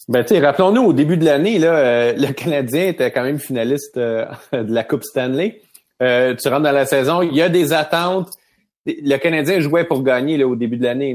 [0.09, 3.99] Ben, tu rappelons-nous, au début de l'année, là, euh, le Canadien était quand même finaliste
[3.99, 5.61] euh, de la Coupe Stanley.
[6.03, 8.31] Euh, tu rentres dans la saison, il y a des attentes.
[8.87, 11.15] Le Canadien jouait pour gagner là, au début de l'année.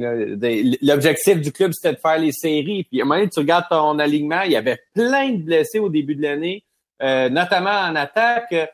[0.82, 2.84] L'objectif du club, c'était de faire les séries.
[2.84, 5.80] Puis à un moment donné, tu regardes ton alignement, il y avait plein de blessés
[5.80, 6.64] au début de l'année,
[7.02, 8.54] euh, notamment en attaque.
[8.54, 8.68] À un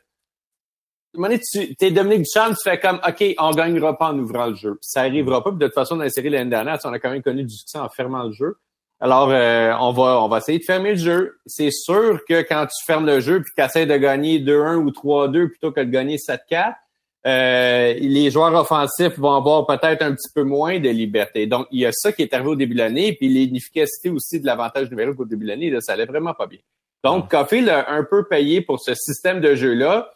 [1.15, 4.47] moment donné, tu es Dominique Duchamp, tu fais comme OK, on gagnera pas en ouvrant
[4.47, 4.77] le jeu.
[4.81, 5.51] ça arrivera pas.
[5.51, 7.55] Puis de toute façon, dans la série l'année dernière, on a quand même connu du
[7.55, 8.57] succès en fermant le jeu.
[9.03, 11.39] Alors, euh, on va on va essayer de fermer le jeu.
[11.47, 14.75] C'est sûr que quand tu fermes le jeu puis que tu essaies de gagner 2-1
[14.75, 16.75] ou 3-2 plutôt que de gagner 7-4,
[17.25, 21.47] euh, les joueurs offensifs vont avoir peut-être un petit peu moins de liberté.
[21.47, 24.39] Donc, il y a ça qui est arrivé au début de l'année, puis l'inefficacité aussi
[24.39, 26.59] de l'avantage numérique au début de l'année, ça allait vraiment pas bien.
[27.03, 30.11] Donc, Coffee l'a un peu payé pour ce système de jeu-là.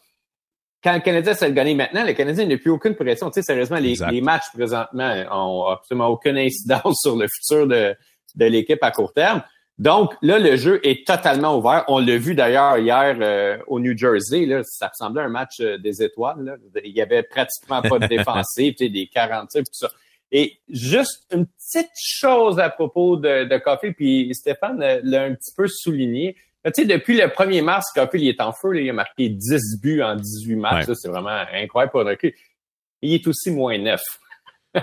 [0.84, 3.32] Quand le Canadien s'est gagné maintenant, le Canadien n'a plus aucune pression.
[3.32, 7.96] Tu sais, sérieusement, les, les matchs présentement ont absolument aucune incidence sur le futur de,
[8.36, 9.42] de l'équipe à court terme.
[9.78, 11.84] Donc là, le jeu est totalement ouvert.
[11.90, 14.46] On l'a vu d'ailleurs hier euh, au New Jersey.
[14.46, 16.44] Là, ça ressemblait à un match euh, des étoiles.
[16.44, 16.56] Là.
[16.84, 19.90] Il y avait pratiquement pas de défensive, des 40 tout ça.
[20.32, 25.54] Et juste une petite chose à propos de, de Coffee, puis Stéphane l'a un petit
[25.56, 26.36] peu souligné.
[26.66, 28.82] Tu sais, depuis le 1er mars, Coffee il est en feu.
[28.82, 30.86] il a marqué 10 buts en 18 matchs.
[30.94, 32.16] C'est vraiment incroyable pour un
[33.02, 34.02] Il est aussi moins neuf.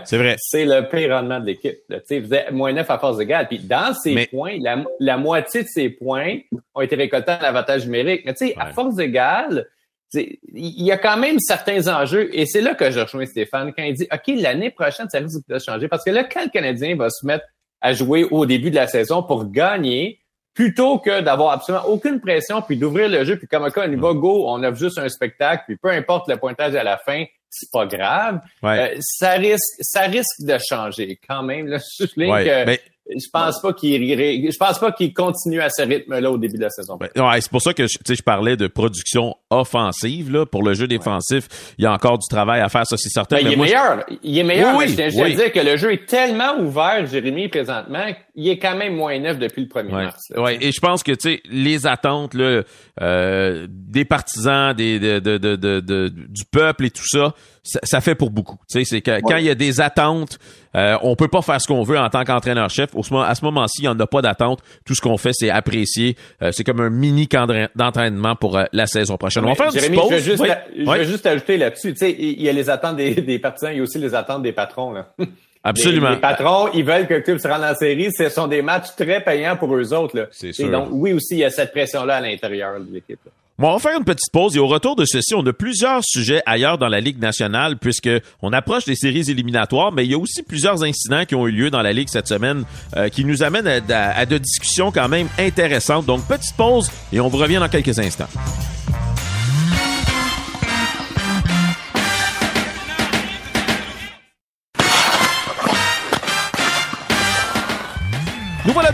[0.04, 0.36] C'est vrai.
[0.38, 1.78] c'est le pire rendement de l'équipe.
[2.08, 3.48] Tu sais, moins 9 à force égale.
[3.48, 4.58] Puis dans ces points,
[4.98, 6.38] la, moitié de ces points
[6.74, 8.22] ont été récoltés à l'avantage numérique.
[8.24, 9.66] Mais tu sais, à force égale,
[10.14, 12.28] il y a quand même certains enjeux.
[12.36, 15.46] Et c'est là que je rejoins Stéphane quand il dit, OK, l'année prochaine, ça risque
[15.48, 15.88] de changer.
[15.88, 17.44] Parce que là, quand le Canadien va se mettre
[17.80, 20.20] à jouer au début de la saison pour gagner,
[20.54, 23.96] plutôt que d'avoir absolument aucune pression, puis d'ouvrir le jeu, puis comme un on y
[23.96, 27.24] va, go, on a juste un spectacle, puis peu importe le pointage à la fin,
[27.52, 28.40] c'est pas grave.
[28.64, 31.66] Euh, ça risque, ça risque de changer quand même.
[31.66, 31.78] Là.
[32.00, 32.80] Je que
[33.16, 36.62] je pense pas qu'il je pense pas qu'il continue à ce rythme-là au début de
[36.62, 36.98] la saison.
[37.00, 40.86] Ouais, c'est pour ça que je, je parlais de production offensive là pour le jeu
[40.86, 41.74] défensif.
[41.78, 43.36] Il y a encore du travail à faire, ça c'est certain.
[43.36, 44.04] Ben, il, est meilleur.
[44.22, 44.76] il est meilleur.
[44.76, 48.76] Oui, je, veux dire que le jeu est tellement ouvert, Jérémy, présentement, il est quand
[48.76, 50.20] même moins neuf depuis le 1er mars.
[50.36, 52.62] Oui, et je pense que tu sais les attentes là,
[53.00, 58.30] euh, des partisans, des de, de, de, du peuple et tout ça, ça, fait pour
[58.30, 58.58] beaucoup.
[58.70, 60.38] Tu sais, c'est quand il y a des attentes,
[60.74, 62.90] euh, on peut pas faire ce qu'on veut en tant qu'entraîneur-chef.
[62.96, 64.60] À ce moment-ci, il n'y en a pas d'attente.
[64.84, 66.16] Tout ce qu'on fait, c'est apprécier.
[66.42, 69.44] Euh, c'est comme un mini camp d'entraînement pour euh, la saison prochaine.
[69.44, 70.44] on va faire Jérémy, Je veux juste,
[70.76, 71.92] je veux juste ajouter là-dessus.
[71.92, 74.14] Tu sais, il y a les attentes des, des partisans, il y a aussi les
[74.14, 74.92] attentes des patrons.
[74.92, 75.08] Là.
[75.64, 76.10] Absolument.
[76.10, 78.10] Les, patrons, ils veulent que le club se rende en série.
[78.12, 80.28] Ce sont des matchs très payants pour eux autres.
[80.32, 80.70] C'est sûr.
[80.70, 83.20] donc, oui aussi, il y a cette pression-là à l'intérieur de l'équipe.
[83.62, 86.02] Bon, on va faire une petite pause et au retour de ceci, on a plusieurs
[86.02, 88.10] sujets ailleurs dans la Ligue nationale puisque
[88.42, 91.52] on approche des séries éliminatoires, mais il y a aussi plusieurs incidents qui ont eu
[91.52, 92.64] lieu dans la Ligue cette semaine
[92.96, 96.06] euh, qui nous amènent à, à de discussions quand même intéressantes.
[96.06, 98.26] Donc, petite pause et on vous revient dans quelques instants.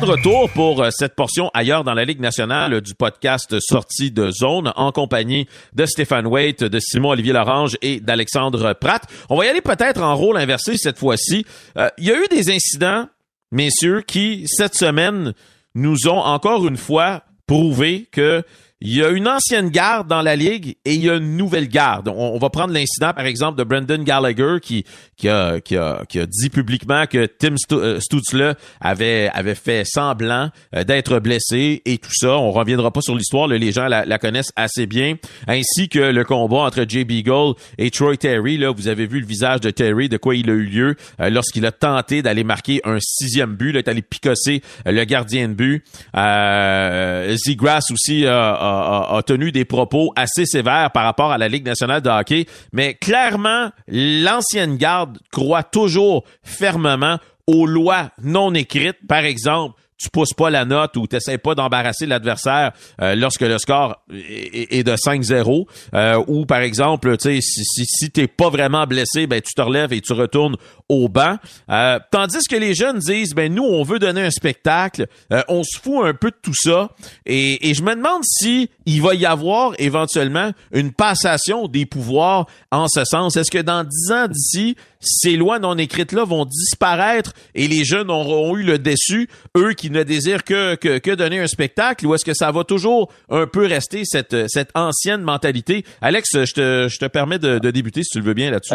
[0.01, 4.31] De retour pour euh, cette portion ailleurs dans la Ligue nationale du podcast Sortie de
[4.31, 9.03] zone en compagnie de Stéphane Waite, de Simon Olivier Lorange et d'Alexandre Pratt.
[9.29, 11.45] On va y aller peut-être en rôle inversé cette fois-ci.
[11.77, 13.09] Euh, il y a eu des incidents,
[13.51, 15.33] messieurs, qui cette semaine
[15.75, 18.45] nous ont encore une fois prouvé que
[18.81, 21.67] il y a une ancienne garde dans la ligue et il y a une nouvelle
[21.67, 22.09] garde.
[22.09, 24.85] On, va prendre l'incident, par exemple, de Brendan Gallagher qui,
[25.17, 29.83] qui, a, qui, a, qui a dit publiquement que Tim euh, Stutzle avait, avait fait
[29.85, 32.39] semblant euh, d'être blessé et tout ça.
[32.39, 35.17] On reviendra pas sur l'histoire, les gens la, connaissent assez bien.
[35.49, 38.63] Ainsi que le combat entre Jay Beagle et Troy Terry.
[38.77, 41.67] Vous avez vu le visage de Terry, de quoi il a eu lieu euh, lorsqu'il
[41.67, 43.73] a tenté d'aller marquer un sixième but.
[43.73, 45.85] Là, est allé picosser le gardien de but.
[46.17, 51.65] Euh, Grass aussi a a, tenu des propos assez sévères par rapport à la Ligue
[51.65, 58.99] nationale de hockey, mais clairement, l'ancienne garde croit toujours fermement aux lois non écrites.
[59.09, 63.59] Par exemple, tu pousses pas la note ou t'essaies pas d'embarrasser l'adversaire euh, lorsque le
[63.59, 68.87] score est, de 5-0 euh, ou par exemple tu si, si, si t'es pas vraiment
[68.87, 70.57] blessé ben tu te relèves et tu retournes
[70.89, 71.37] au banc
[71.71, 75.07] euh, tandis que les jeunes disent ben nous on veut donner un spectacle
[75.49, 76.91] on se fout un peu de tout ça
[77.27, 82.47] et, et je me demande si il va y avoir éventuellement une passation des pouvoirs
[82.71, 86.45] en ce sens est-ce que dans 10 ans d'ici ces lois non écrites là vont
[86.45, 91.41] disparaître et les jeunes auront eu le déçu eux qui ne désire que, que, donner
[91.41, 95.85] un spectacle ou est-ce que ça va toujours un peu rester cette, cette ancienne mentalité?
[96.01, 98.75] Alex, je te, je te permets de, de débuter si tu le veux bien là-dessus.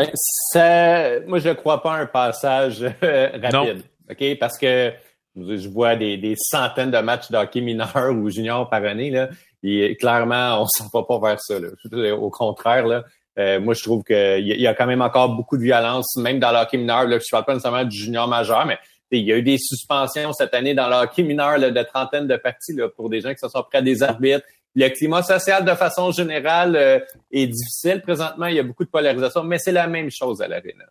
[0.53, 3.83] Ben, moi, je ne crois pas un passage euh, rapide.
[4.09, 4.39] OK?
[4.39, 4.93] Parce que
[5.35, 9.09] je vois des, des centaines de matchs de hockey mineur ou junior par année.
[9.09, 9.29] Là,
[9.63, 11.55] et clairement, on ne s'en va pas vers ça.
[11.59, 12.15] Là.
[12.15, 13.03] Au contraire, là,
[13.39, 16.39] euh, moi, je trouve qu'il y, y a quand même encore beaucoup de violence, même
[16.39, 17.05] dans le hockey mineur.
[17.05, 18.77] Là, je ne parle pas nécessairement du junior majeur, mais
[19.19, 22.35] il y a eu des suspensions cette année dans le hockey mineur de trentaine de
[22.35, 24.45] parties là, pour des gens qui se sont près des arbitres.
[24.75, 26.99] Le climat social, de façon générale, euh,
[27.31, 28.47] est difficile présentement.
[28.47, 30.85] Il y a beaucoup de polarisation, mais c'est la même chose à l'aréna.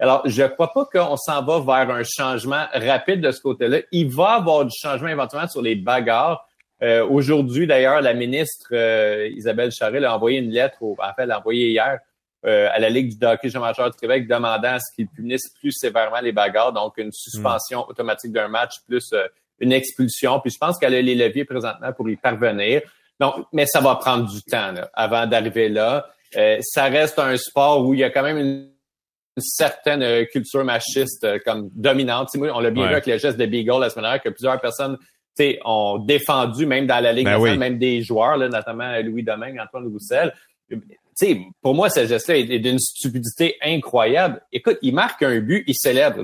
[0.00, 3.78] Alors, je ne crois pas qu'on s'en va vers un changement rapide de ce côté-là.
[3.92, 6.44] Il va y avoir du changement éventuellement sur les bagarres.
[6.82, 11.22] Euh, aujourd'hui, d'ailleurs, la ministre euh, Isabelle Charest a envoyé une lettre, au, en fait,
[11.22, 12.00] elle a envoyé hier
[12.46, 15.72] euh, à la Ligue du hockey majeur du Québec demandant à ce qu'ils punissent plus
[15.72, 19.26] sévèrement les bagarres, donc une suspension automatique d'un match plus euh,
[19.58, 20.40] une expulsion.
[20.40, 22.80] Puis je pense qu'elle a les leviers présentement pour y parvenir.
[23.18, 26.06] Donc, mais ça va prendre du temps avant d'arriver là.
[26.36, 28.70] Euh, ça reste un sport où il y a quand même une
[29.36, 32.30] certaine culture machiste comme dominante.
[32.34, 34.96] on l'a bien vu avec le geste de Beagle la semaine dernière que plusieurs personnes
[35.64, 39.86] ont défendu, même dans la Ligue ben même des joueurs, là, notamment Louis Domingue, Antoine
[39.86, 40.32] Roussel
[41.26, 44.42] sais, pour moi, ce geste-là est d'une stupidité incroyable.
[44.52, 46.22] Écoute, il marque un but, il célèbre.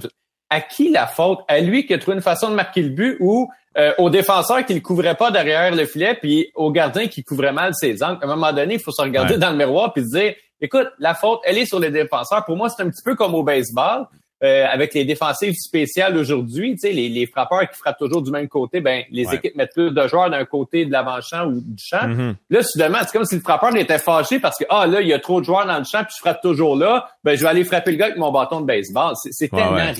[0.49, 1.41] À qui la faute?
[1.49, 4.65] À lui qui a trouvé une façon de marquer le but ou euh, au défenseur
[4.65, 8.19] qui ne couvrait pas derrière le filet, puis au gardien qui couvrait mal ses angles.
[8.23, 10.89] À un moment donné, il faut se regarder dans le miroir puis se dire, écoute,
[10.99, 12.45] la faute, elle est sur les défenseurs.
[12.45, 14.07] Pour moi, c'est un petit peu comme au baseball.
[14.45, 18.31] Euh, avec les défensives spéciales aujourd'hui, tu sais, les, les, frappeurs qui frappent toujours du
[18.31, 21.83] même côté, ben les équipes mettent plus de joueurs d'un côté de l'avant-champ ou du
[21.83, 22.07] champ.
[22.07, 22.35] Mm-hmm.
[22.51, 25.15] Là, soudainement, c'est comme si le frappeur était fâché parce que ah là, il y
[25.15, 27.49] a trop de joueurs dans le champ, puis je frappe toujours là, ben je vais
[27.49, 29.15] aller frapper le gars avec mon bâton de baseball.
[29.31, 29.95] C'est tellement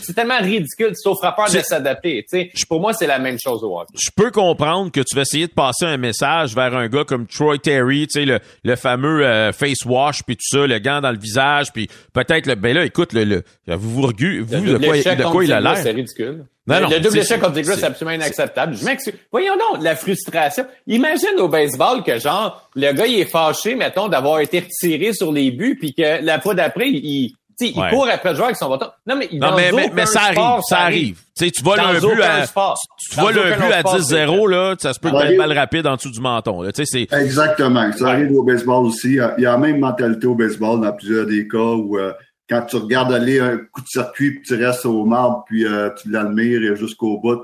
[0.00, 2.26] c'est tellement ridicule, c'est au frappeur de s'adapter.
[2.28, 3.94] Tu sais, pour moi, c'est la même chose au hockey.
[3.94, 7.28] Je peux comprendre que tu vas essayer de passer un message vers un gars comme
[7.28, 11.00] Troy Terry, tu sais, le, le fameux euh, face wash puis tout ça, le gant
[11.00, 14.78] dans le visage, puis peut-être le ben là, écoute le, le vous vous, vous de,
[14.78, 15.76] quoi, de quoi il a l'air?
[15.76, 16.44] C'est ridicule.
[16.66, 18.76] le double échec contre Zegras, c'est absolument inacceptable.
[18.76, 19.14] Je m'excuse.
[19.30, 20.66] Voyons donc, la frustration.
[20.86, 25.32] Imagine au baseball que genre, le gars, il est fâché, mettons, d'avoir été retiré sur
[25.32, 28.68] les buts, puis que la fois d'après, il, il court après le joueur avec son
[28.68, 28.86] bâton.
[29.06, 31.18] Non, mais, non, mais, mais, ça arrive, ça arrive.
[31.36, 35.00] Tu tu vois le but à, tu, vois le but à 10-0, là, ça se
[35.00, 36.72] peut être une balle rapide en dessous du menton, là.
[36.72, 37.16] Tu sais, c'est.
[37.16, 37.90] Exactement.
[37.92, 39.18] Ça arrive au baseball aussi.
[39.38, 42.12] Il y a la même mentalité au baseball dans plusieurs des cas où, euh,
[42.48, 45.90] quand tu regardes aller un coup de circuit, puis tu restes au marbre, puis euh,
[45.90, 47.42] tu l'admires jusqu'au bout.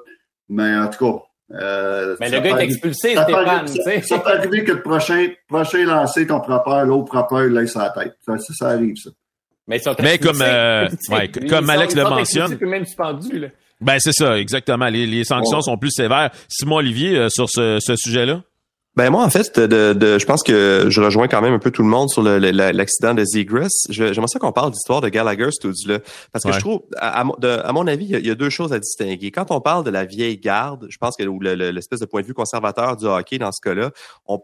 [0.48, 1.22] Mais en tout cas.
[1.60, 3.66] Euh, mais le gars est expulsé, Stéphane.
[3.66, 7.90] Ça, peut arriver que le prochain, prochain lancé, ton frappeur, l'autre frappeur, il laisse sa
[7.90, 8.14] tête.
[8.24, 9.10] Ça, ça, arrive, ça.
[9.66, 12.58] Mais, mais comme, euh, ouais, comme Alex le mentionne.
[12.60, 13.48] même suspendu, là.
[13.80, 14.86] Ben, c'est ça, exactement.
[14.86, 16.30] Les, les sanctions sont plus sévères.
[16.48, 18.42] Simon Olivier, euh, sur ce, ce sujet-là?
[18.94, 21.70] Ben moi en fait, de, de, je pense que je rejoins quand même un peu
[21.70, 23.86] tout le monde sur l'accident de Zegras.
[23.88, 25.98] J'aimerais ça qu'on parle d'histoire de Gallagher studio là,
[26.30, 29.30] parce que je trouve, à, mon avis, il y, a, deux choses à distinguer.
[29.30, 32.26] Quand on parle de la vieille garde, je pense que ou l'espèce de point de
[32.26, 33.92] vue conservateur du hockey dans ce cas-là,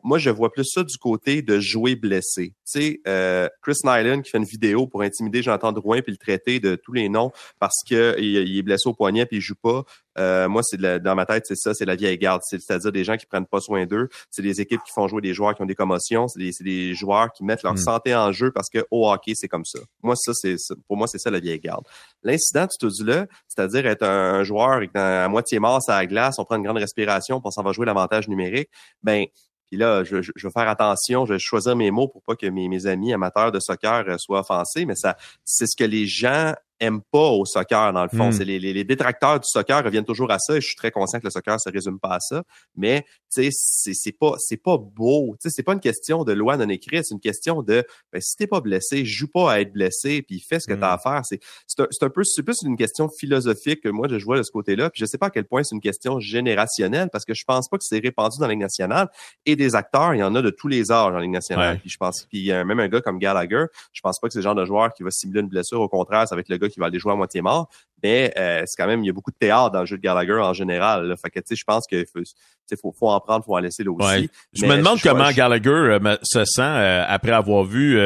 [0.02, 2.54] moi je vois plus ça du côté de jouer blessé.
[2.70, 6.18] Tu sais, euh, Chris Nyland qui fait une vidéo pour intimider Jonathan Drouin puis le
[6.18, 9.56] traiter de tous les noms parce que il, est blessé au poignet puis il joue
[9.62, 9.84] pas.
[10.18, 12.42] Euh, moi, c'est dans ma tête, c'est ça, c'est la vieille garde.
[12.44, 14.08] C'est-à-dire des gens qui prennent pas soin d'eux.
[14.30, 16.28] C'est des équipes qui font jouer des joueurs qui ont des commotions.
[16.28, 17.78] C'est des, des, joueurs qui mettent leur hmm.
[17.78, 19.78] santé en jeu parce que au hockey, c'est comme ça.
[20.02, 21.84] Moi, ça, c'est pour moi, c'est ça la vieille garde.
[22.22, 26.44] L'incident tu te là, c'est-à-dire être un, joueur à moitié mort à la glace, on
[26.44, 28.70] prend une grande respiration, puis on s'en va jouer l'avantage numérique.
[29.02, 29.26] Ben
[29.66, 32.46] Puis là, je, je, vais faire attention, je vais choisir mes mots pour pas que
[32.46, 36.06] mes, mes amis amateurs de soccer euh, soient offensés, mais ça, c'est ce que les
[36.06, 38.28] gens aiment pas au soccer, dans le fond.
[38.28, 38.32] Hmm.
[38.32, 41.18] C'est les, les, détracteurs du soccer reviennent toujours à ça, et je suis très conscient
[41.18, 42.42] que le soccer se résume pas à ça.
[42.76, 45.34] Mais, tu sais, c'est, c'est pas, c'est pas beau.
[45.40, 48.20] Tu sais, c'est pas une question de loi non écrite, c'est une question de, ben,
[48.20, 50.92] si t'es pas blessé, joue pas à être blessé, puis fais ce que tu as
[50.92, 51.00] à hmm.
[51.00, 51.22] faire.
[51.24, 54.38] C'est, c'est un, c'est un peu, c'est plus une question philosophique que moi, je vois
[54.38, 54.90] de ce côté-là.
[54.90, 57.68] Puis je sais pas à quel point c'est une question générationnelle, parce que je pense
[57.68, 59.08] pas que c'est répandu dans la Ligue nationale.
[59.46, 61.78] Et des acteurs, il y en a de tous les âges en Ligue nationale.
[61.80, 64.44] Puis je pense, puis même un gars comme Gallagher, je pense pas que c'est le
[64.44, 65.80] genre de joueur qui va simuler une blessure.
[65.80, 67.68] Au contraire, ça va être le gars qui va aller jouer à moitié mort.
[68.02, 70.02] Mais euh, c'est quand même, il y a beaucoup de théâtre dans le jeu de
[70.02, 71.06] Gallagher en général.
[71.06, 71.16] Là.
[71.16, 73.90] Fait que tu sais, je pense qu'il faut, faut, en prendre, faut en laisser là
[73.92, 74.30] aussi.
[74.52, 77.98] Je me demande comment Gallagher euh, se sent euh, après avoir vu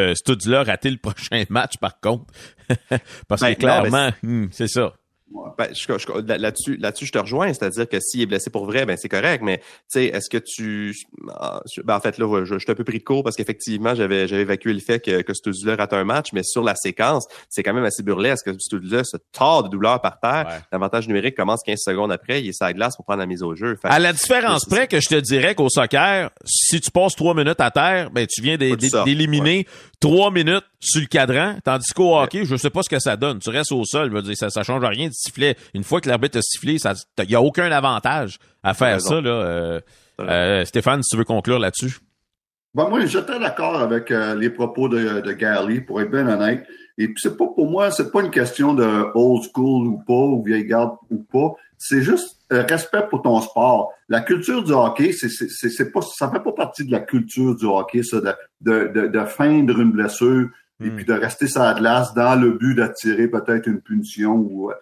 [0.46, 2.24] là rater le prochain match, par contre.
[3.28, 4.68] Parce que ben, clairement, hmm, c'est
[5.58, 5.68] Ben,
[6.38, 7.52] là-dessus, là-dessus, je te rejoins.
[7.52, 9.42] C'est-à-dire que s'il est blessé pour vrai, ben c'est correct.
[9.42, 10.94] Mais tu sais, est-ce que tu,
[11.30, 13.94] ah, ben, en fait là, je, je, suis un peu pris de court parce qu'effectivement,
[13.94, 17.26] j'avais, j'avais évacué le fait que, que Studula rate un match, mais sur la séquence,
[17.48, 18.50] c'est quand même assez burlesque.
[18.58, 20.62] Studula se tord de douleur par terre?
[20.70, 22.42] L'avantage numérique commence 15 secondes après.
[22.42, 23.78] Il est sa glace pour prendre la mise au jeu.
[23.84, 27.60] à la différence près que je te dirais qu'au soccer, si tu passes trois minutes
[27.60, 29.66] à terre, ben tu viens d'éliminer
[30.00, 33.38] trois minutes sur le cadran, tandis qu'au hockey, je sais pas ce que ça donne.
[33.38, 35.56] Tu restes au sol, je veux dire, ça, ça change rien de siffler.
[35.74, 36.76] Une fois que l'arbitre a sifflé,
[37.18, 39.20] il y a aucun avantage à faire ça.
[39.20, 39.30] Là.
[39.30, 39.80] Euh,
[40.20, 41.98] euh, Stéphane, si tu veux conclure là-dessus.
[42.74, 46.66] Ben moi, j'étais d'accord avec euh, les propos de, de Gary, pour être bien honnête.
[46.98, 50.12] Et puis c'est pas pour moi, c'est pas une question de old school ou pas,
[50.12, 51.54] ou vieille garde ou pas.
[51.78, 53.92] C'est juste respect pour ton sport.
[54.08, 57.64] La culture du hockey, c'est, c'est, pas, ça fait pas partie de la culture du
[57.64, 60.48] hockey, ça, de, de, de, feindre une blessure
[60.80, 60.96] et hmm.
[60.96, 64.34] puis de rester sur la glace dans le but d'attirer peut-être une punition.
[64.34, 64.74] Ou, euh,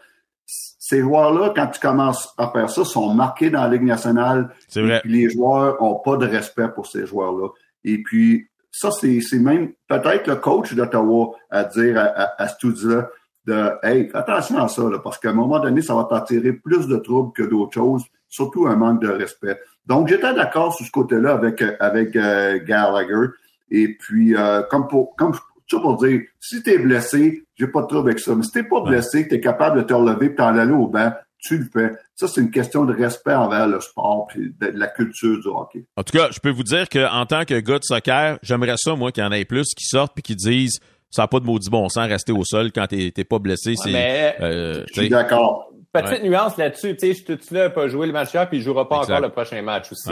[0.47, 4.51] ces joueurs-là, quand tu commences à faire ça, sont marqués dans la Ligue nationale.
[4.69, 5.01] C'est vrai.
[5.05, 7.49] les joueurs ont pas de respect pour ces joueurs-là.
[7.85, 12.47] Et puis, ça, c'est, c'est même peut-être le coach d'Ottawa à dire à, à, à
[12.47, 13.11] là
[13.47, 16.87] de Hey, attention à ça, là, parce qu'à un moment donné, ça va t'attirer plus
[16.87, 19.59] de troubles que d'autres choses, surtout un manque de respect.
[19.87, 23.31] Donc, j'étais d'accord sur ce côté-là avec, avec euh, Gallagher.
[23.71, 25.33] Et puis, euh, comme pour comme
[25.71, 28.35] ça pour dire, si tu es blessé, j'ai pas de trouble avec ça.
[28.35, 30.73] Mais si t'es pas blessé, que tu es capable de te relever et t'en aller
[30.73, 31.93] au banc, tu le fais.
[32.15, 35.85] Ça, c'est une question de respect envers le sport et de la culture du hockey.
[35.97, 38.95] En tout cas, je peux vous dire qu'en tant que gars de soccer, j'aimerais ça,
[38.95, 40.81] moi, qu'il y en ait plus qui sortent puis qui disent
[41.11, 43.75] ça n'a pas de maudit bon sens rester au sol quand t'es pas blessé.
[43.77, 45.73] c'est, euh, je suis d'accord.
[45.93, 48.89] Petite nuance là-dessus, tu sais, je là pas jouer le match là, puis il jouera
[48.89, 50.11] pas encore le prochain match aussi.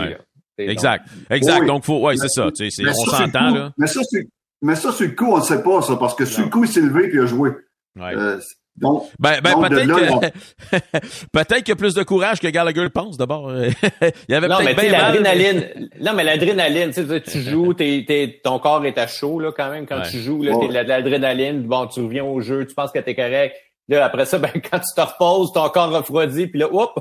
[0.56, 1.66] Exact, exact.
[1.66, 2.48] Donc faut, ouais, c'est ça.
[2.48, 3.72] on s'entend là.
[3.78, 4.26] Mais ça, c'est,
[4.62, 6.64] mais ça, sur le coup, on ne sait pas ça, parce que sur le coup,
[6.64, 7.50] il s'est levé et il a joué.
[7.96, 8.14] Ouais.
[8.14, 8.38] Euh,
[8.80, 10.76] donc, ben, ben peut-être que,
[11.32, 13.52] peut-être qu'il y a plus de courage que Gallagher pense d'abord.
[13.56, 15.88] il y avait non, mais l'adrénaline.
[16.00, 19.52] Non, mais l'adrénaline, tu sais, tu joues, t'es, t'es, ton corps est à chaud là
[19.56, 20.42] quand même quand tu joues.
[20.42, 21.62] Là, t'es de l'adrénaline.
[21.62, 23.56] Bon, tu reviens au jeu, tu penses que t'es correct.
[23.88, 26.92] Là, après ça, ben quand tu te reposes, ton corps refroidit, puis là, oups,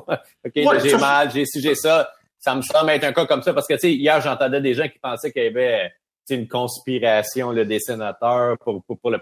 [0.46, 2.10] ok, j'ai mal, j'ai ci, j'ai ça.
[2.40, 4.74] Ça me semble être un cas comme ça parce que tu sais, hier j'entendais des
[4.74, 5.92] gens qui pensaient qu'il y avait
[6.36, 9.20] une conspiration là, des sénateurs pour, pour, pour le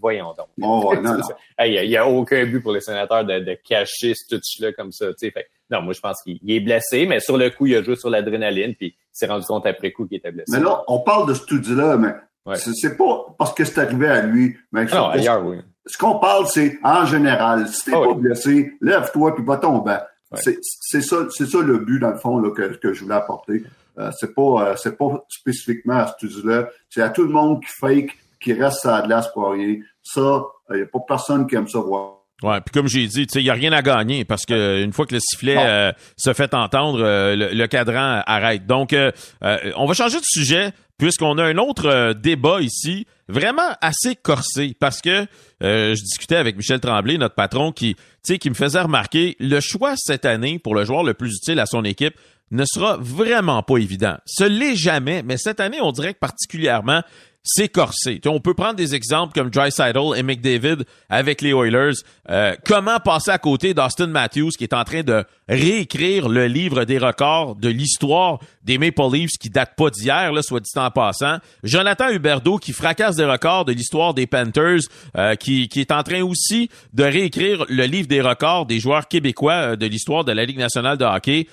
[0.00, 0.48] Voyons donc.
[1.64, 5.06] Il n'y a, aucun but pour les sénateurs de, de cacher ce touch-là comme ça.
[5.18, 7.96] Fait, non, moi, je pense qu'il est blessé, mais sur le coup, il a joué
[7.96, 10.52] sur l'adrénaline, puis il s'est rendu compte après coup qu'il était blessé.
[10.52, 12.12] Mais là, on parle de ce là mais
[12.56, 14.56] c'est pas parce que c'est arrivé à lui.
[14.72, 15.58] Mais non, ailleurs, oui.
[15.86, 17.68] Ce qu'on parle, c'est en général.
[17.68, 19.98] Si t'es ah pas blessé, lève-toi puis va tomber.
[20.34, 23.62] C'est ça, c'est ça le but, dans le fond, là, que, que je voulais apporter.
[23.98, 27.62] Euh, c'est pas euh, c'est pas spécifiquement à ce là C'est à tout le monde
[27.62, 29.76] qui fake, qui reste à la glace pour rien.
[30.02, 32.18] Ça, il n'y a pas personne qui aime ça voir.
[32.42, 35.06] Ouais, puis comme j'ai dit, il n'y a rien à gagner parce que une fois
[35.06, 38.66] que le sifflet euh, se fait entendre, le, cadran arrête.
[38.66, 38.94] Donc,
[39.42, 45.00] on va changer de sujet puisqu'on a un autre débat ici, vraiment assez corsé, parce
[45.00, 45.26] que
[45.60, 50.24] je discutais avec Michel Tremblay, notre patron, qui, qui me faisait remarquer le choix cette
[50.24, 52.14] année pour le joueur le plus utile à son équipe,
[52.50, 54.16] ne sera vraiment pas évident.
[54.26, 57.02] Ce l'est jamais, mais cette année, on dirait que particulièrement,
[57.44, 58.20] c'est corsé.
[58.26, 61.92] on peut prendre des exemples comme Dreisaitl et McDavid avec les Oilers.
[62.30, 66.84] Euh, comment passer à côté d'Austin Matthews qui est en train de réécrire le livre
[66.84, 70.90] des records de l'histoire des Maple Leafs qui date pas d'hier, là, soit dit en
[70.90, 71.38] passant.
[71.62, 74.80] Jonathan Huberdeau qui fracasse des records de l'histoire des Panthers,
[75.16, 79.08] euh, qui, qui est en train aussi de réécrire le livre des records des joueurs
[79.08, 81.46] québécois euh, de l'histoire de la Ligue nationale de hockey.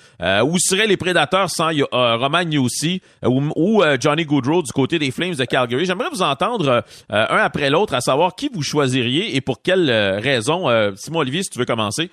[0.44, 5.34] où seraient les prédateurs sans Roman Yossi ou, ou Johnny Goodrow du côté des Flames
[5.34, 5.84] de Calgary?
[5.84, 9.90] J'aimerais vous entendre euh, un après l'autre, à savoir qui vous choisiriez et pour quelle
[9.90, 10.68] euh, raison.
[10.68, 12.10] Euh, Simon Olivier, si tu veux commencer.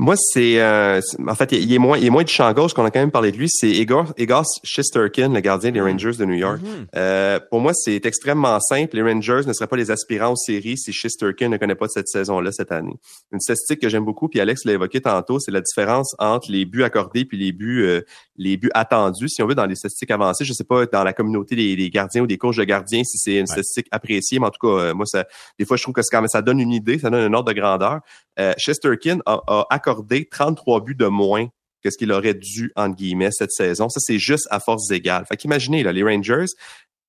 [0.00, 0.98] Moi, c'est euh,
[1.28, 3.10] en fait, il est moins, il est moins du champ gauche qu'on a quand même
[3.10, 3.50] parlé de lui.
[3.50, 6.58] C'est Igor, Igor Shisterkin, le gardien des Rangers de New York.
[6.58, 6.86] Mm-hmm.
[6.96, 8.96] euh, pour moi, c'est extrêmement simple.
[8.96, 12.08] Les Rangers ne seraient pas les aspirants aux séries si Shisterkin ne connaît pas cette
[12.08, 12.94] saison-là cette année.
[13.30, 16.64] Une statistique que j'aime beaucoup, puis Alex l'a évoqué tantôt, c'est la différence entre les
[16.64, 18.00] buts accordés puis les buts, euh,
[18.38, 19.28] les buts attendus.
[19.28, 22.22] Si on veut dans les statistiques avancées, je sais pas dans la communauté des, gardiens
[22.22, 24.94] ou des coachs de gardiens si c'est une statistique appréciée, mais en tout cas, euh,
[24.94, 25.26] moi, ça,
[25.58, 27.52] des fois, je trouve que quand même, ça donne une idée, ça donne un ordre
[27.52, 28.00] de grandeur.
[28.38, 29.89] Euh, Chesterkin a, a, accordé
[30.30, 31.48] 33 buts de moins
[31.82, 33.88] que ce qu'il aurait dû, entre guillemets, cette saison.
[33.88, 35.24] Ça, c'est juste à force égale.
[35.26, 36.46] Fait qu'imaginez, là, les Rangers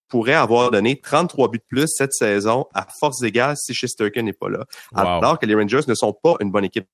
[0.07, 4.33] pourraient avoir donné 33 buts de plus cette saison à force égale si Chesterkin n'est
[4.33, 4.65] pas là.
[4.93, 6.87] Alors que les Rangers ne sont pas une bonne équipe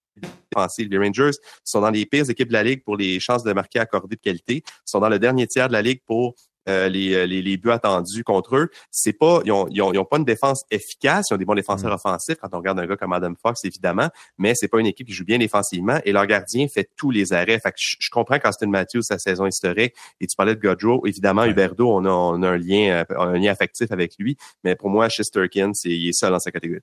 [0.51, 0.87] défensive.
[0.89, 1.31] Les Rangers
[1.63, 4.21] sont dans les pires équipes de la Ligue pour les chances de marquer accordées de
[4.21, 6.35] qualité, sont dans le dernier tiers de la Ligue pour
[6.67, 8.69] euh, les, les, les, buts attendus contre eux.
[8.91, 11.27] C'est pas, ils ont, ils ont, pas une défense efficace.
[11.29, 11.95] Ils ont des bons défenseurs mm.
[11.95, 15.07] offensifs quand on regarde un gars comme Adam Fox, évidemment, mais c'est pas une équipe
[15.07, 17.59] qui joue bien défensivement et leur gardien fait tous les arrêts.
[17.59, 21.45] Fait que je, comprends qu'Austin Matthews, sa saison historique, et tu parlais de Godrow, évidemment,
[21.45, 24.89] Huberdo, on a, on a un lien, euh, un lien affectif avec lui, mais pour
[24.89, 26.81] moi, Chesterkin, c'est, il est seul dans sa catégorie.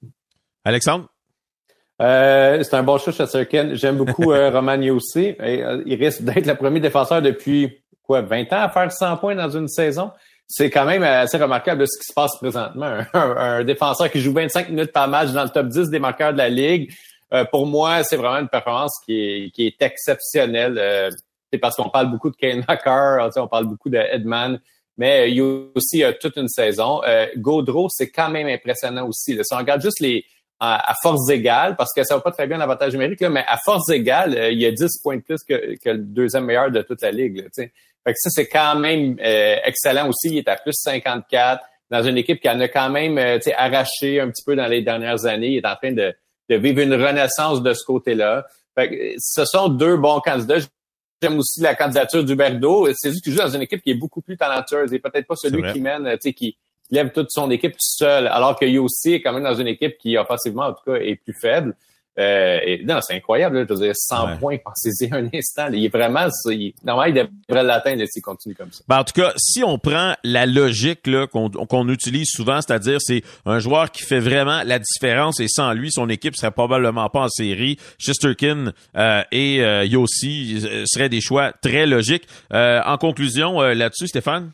[0.64, 1.08] Alexandre?
[2.02, 3.74] Euh, c'est un bon choix, Chesterkin.
[3.74, 5.36] J'aime beaucoup euh, Roman aussi.
[5.38, 9.50] il risque d'être le premier défenseur depuis quoi, 20 ans à faire 100 points dans
[9.50, 10.12] une saison?
[10.46, 12.98] C'est quand même assez remarquable ce qui se passe présentement.
[13.14, 16.38] Un, défenseur qui joue 25 minutes par match dans le top 10 des marqueurs de
[16.38, 16.92] la Ligue,
[17.32, 20.76] euh, pour moi, c'est vraiment une performance qui est, qui est exceptionnelle.
[20.78, 21.10] Euh,
[21.52, 23.98] c'est parce qu'on parle beaucoup de Kane Hacker, on parle beaucoup de
[24.96, 27.00] mais il y a aussi toute une saison.
[27.04, 29.36] Euh, Gaudreau, c'est quand même impressionnant aussi.
[29.42, 30.24] Si on regarde juste les
[30.60, 33.58] à, force égale, parce que ça va pas très bien l'avantage numérique, là, mais à
[33.62, 36.80] force égale, il y a 10 points de plus que, que le deuxième meilleur de
[36.80, 37.36] toute la Ligue.
[37.58, 37.64] Là,
[38.04, 40.28] fait que ça, c'est quand même euh, excellent aussi.
[40.28, 44.20] Il est à plus 54 dans une équipe qui en a quand même euh, arraché
[44.20, 45.48] un petit peu dans les dernières années.
[45.48, 46.14] Il est en train de,
[46.50, 48.46] de vivre une renaissance de ce côté-là.
[48.74, 50.58] Fait que, ce sont deux bons candidats.
[51.22, 52.88] J'aime aussi la candidature du Berdo.
[52.94, 55.36] C'est juste qu'il joue dans une équipe qui est beaucoup plus talentueuse et peut-être pas
[55.36, 56.58] celui qui mène, qui
[56.90, 59.96] lève toute son équipe tout seul, alors que aussi est quand même dans une équipe
[59.98, 61.74] qui, offensivement, en tout cas, est plus faible.
[62.18, 63.66] Euh, non, c'est incroyable.
[63.68, 65.68] je veux dire, 100 points, pensez-y un instant.
[65.72, 68.84] il est vraiment, il, normalement, il devrait l'atteindre s'il continue comme ça.
[68.86, 73.22] Ben, en tout cas, si on prend la logique là, qu'on, utilise souvent, c'est-à-dire c'est
[73.44, 77.20] un joueur qui fait vraiment la différence et sans lui, son équipe serait probablement pas
[77.20, 77.78] en série.
[77.98, 82.28] Chesterkin euh, et euh, Yossi euh, seraient des choix très logiques.
[82.52, 84.52] en conclusion, là-dessus, Stéphane?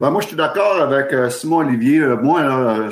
[0.00, 2.00] Ben, moi, je suis d'accord avec Simon Olivier.
[2.22, 2.90] moi,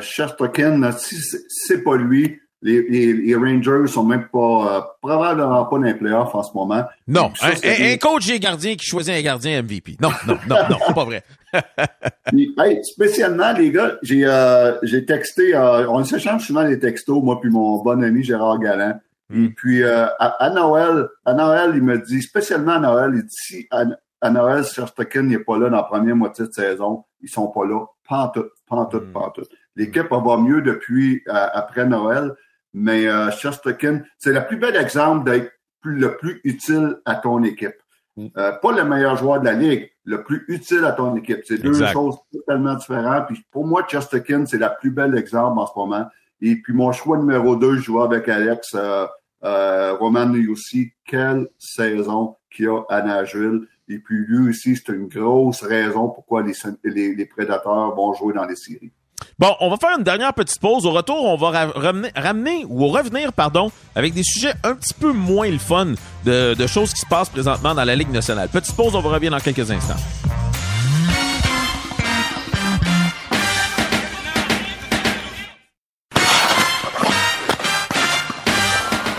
[0.00, 1.16] Chesterkin, si
[1.48, 4.38] c'est pas lui, les, les, les, Rangers sont même pas
[4.78, 6.82] euh, probablement pas dans les playoffs en ce moment.
[7.06, 9.98] Non, un, coach et gardien qui choisit un gardien MVP.
[10.00, 11.22] Non, non, non, non, c'est pas vrai.
[12.32, 17.38] hey, spécialement les gars, j'ai euh, j'ai texté, euh, on s'échange souvent des textos moi
[17.38, 18.98] puis mon bon ami Gérard Galland.
[19.30, 19.54] Et hmm.
[19.54, 23.66] puis euh, à, Noël, à Noël, il me dit spécialement à Noël, il dit si
[23.70, 23.84] à,
[24.22, 27.66] à Noël, Serstokin n'est pas là dans la première moitié de saison, ils sont pas
[27.66, 29.12] là, pantoute, pantoute, mm.
[29.12, 29.50] pantoute.
[29.76, 32.32] L'équipe va mieux depuis après Noël.
[32.74, 35.50] Mais euh, c'est le plus bel exemple d'être
[35.84, 37.76] le plus utile à ton équipe.
[38.16, 38.26] Mm.
[38.36, 41.40] Euh, pas le meilleur joueur de la ligue, le plus utile à ton équipe.
[41.44, 43.26] C'est deux choses totalement différentes.
[43.28, 46.06] Puis pour moi, Chesterkin, c'est la plus belle exemple en ce moment.
[46.40, 49.06] Et puis mon choix numéro deux, je joue avec Alex euh,
[49.44, 50.92] euh, Roman aussi.
[51.04, 53.66] Quelle saison qu'il a à Nashville.
[53.88, 56.54] Et puis lui aussi, c'est une grosse raison pourquoi les,
[56.84, 58.92] les, les prédateurs vont jouer dans les séries.
[59.38, 60.86] Bon, on va faire une dernière petite pause.
[60.86, 65.50] Au retour, on va ramener, ou revenir, pardon, avec des sujets un petit peu moins
[65.50, 65.94] le fun
[66.24, 68.48] de, de choses qui se passent présentement dans la Ligue nationale.
[68.48, 69.96] Petite pause, on va revenir dans quelques instants.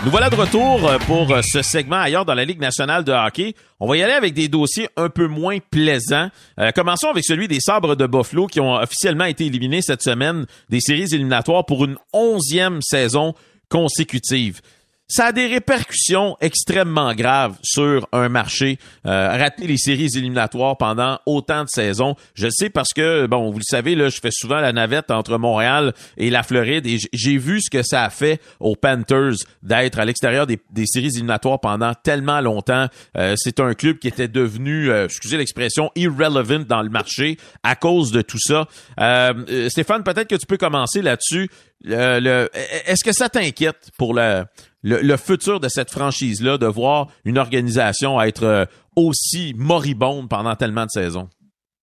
[0.06, 3.10] Nous voilà de retour euh, pour euh, ce segment ailleurs dans la Ligue nationale de
[3.10, 3.56] hockey.
[3.80, 6.28] On va y aller avec des dossiers un peu moins plaisants.
[6.60, 10.46] Euh, commençons avec celui des Sabres de Buffalo qui ont officiellement été éliminés cette semaine
[10.68, 13.34] des séries éliminatoires pour une onzième saison
[13.68, 14.60] consécutive
[15.08, 18.78] ça a des répercussions extrêmement graves sur un marché.
[19.06, 23.64] Euh, les séries éliminatoires pendant autant de saisons, je sais parce que, bon, vous le
[23.64, 27.60] savez, là, je fais souvent la navette entre Montréal et la Floride et j'ai vu
[27.60, 32.40] ce que ça a fait aux Panthers d'être à l'extérieur des, séries éliminatoires pendant tellement
[32.40, 32.88] longtemps.
[33.16, 37.76] Euh, c'est un club qui était devenu, euh, excusez l'expression, irrelevant dans le marché à
[37.76, 38.66] cause de tout ça.
[39.00, 41.48] Euh, Stéphane, peut-être que tu peux commencer là-dessus.
[41.84, 42.48] Le,
[42.86, 44.44] Est-ce que ça t'inquiète pour le
[44.86, 48.64] le, futur de cette franchise-là, de voir une organisation être euh,
[48.94, 51.28] aussi moribonde pendant tellement de saisons?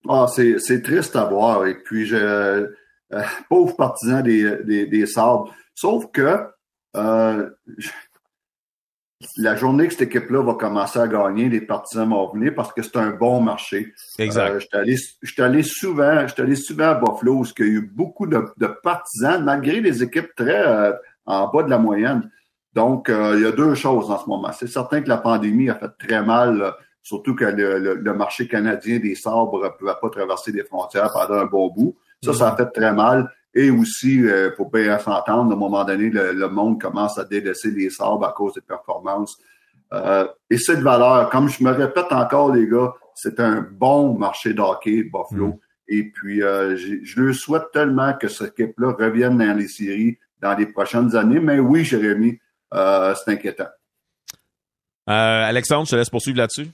[0.08, 1.66] Ah, c'est triste à voir.
[1.66, 2.66] Et puis, je, euh,
[3.48, 5.06] pauvre partisan des, des, des
[5.74, 6.46] Sauf que,
[6.96, 7.50] euh,
[9.36, 12.82] la journée que cette équipe-là va commencer à gagner, les partisans vont venir parce que
[12.82, 13.92] c'est un bon marché.
[14.18, 14.50] Exact.
[14.50, 18.26] Euh, je suis allé, souvent, allé souvent à Buffalo, où il y a eu beaucoup
[18.26, 20.92] de, partisans, malgré les équipes très euh,
[21.26, 22.30] en bas de la moyenne.
[22.74, 24.50] Donc, euh, il y a deux choses en ce moment.
[24.52, 29.14] C'est certain que la pandémie a fait très mal, surtout que le, marché canadien des
[29.14, 31.96] sabres ne pouvait pas traverser des frontières pendant un bon bout.
[32.22, 33.30] Ça, ça a fait très mal.
[33.54, 37.70] Et aussi, euh, pour bien s'entendre, à un moment donné, le, monde commence à délaisser
[37.70, 39.38] les sabres à cause des performances.
[39.92, 44.54] Euh, et cette valeur, comme je me répète encore, les gars, c'est un bon marché
[44.54, 45.48] d'hockey, Buffalo.
[45.48, 45.58] Mm.
[45.86, 50.54] Et puis, euh, je le souhaite tellement que cette équipe-là revienne dans les séries dans
[50.54, 51.40] les prochaines années.
[51.40, 52.38] Mais oui, Jérémy,
[52.74, 53.68] euh, c'est inquiétant.
[55.06, 56.70] Euh, Alexandre, je te laisse poursuivre là-dessus.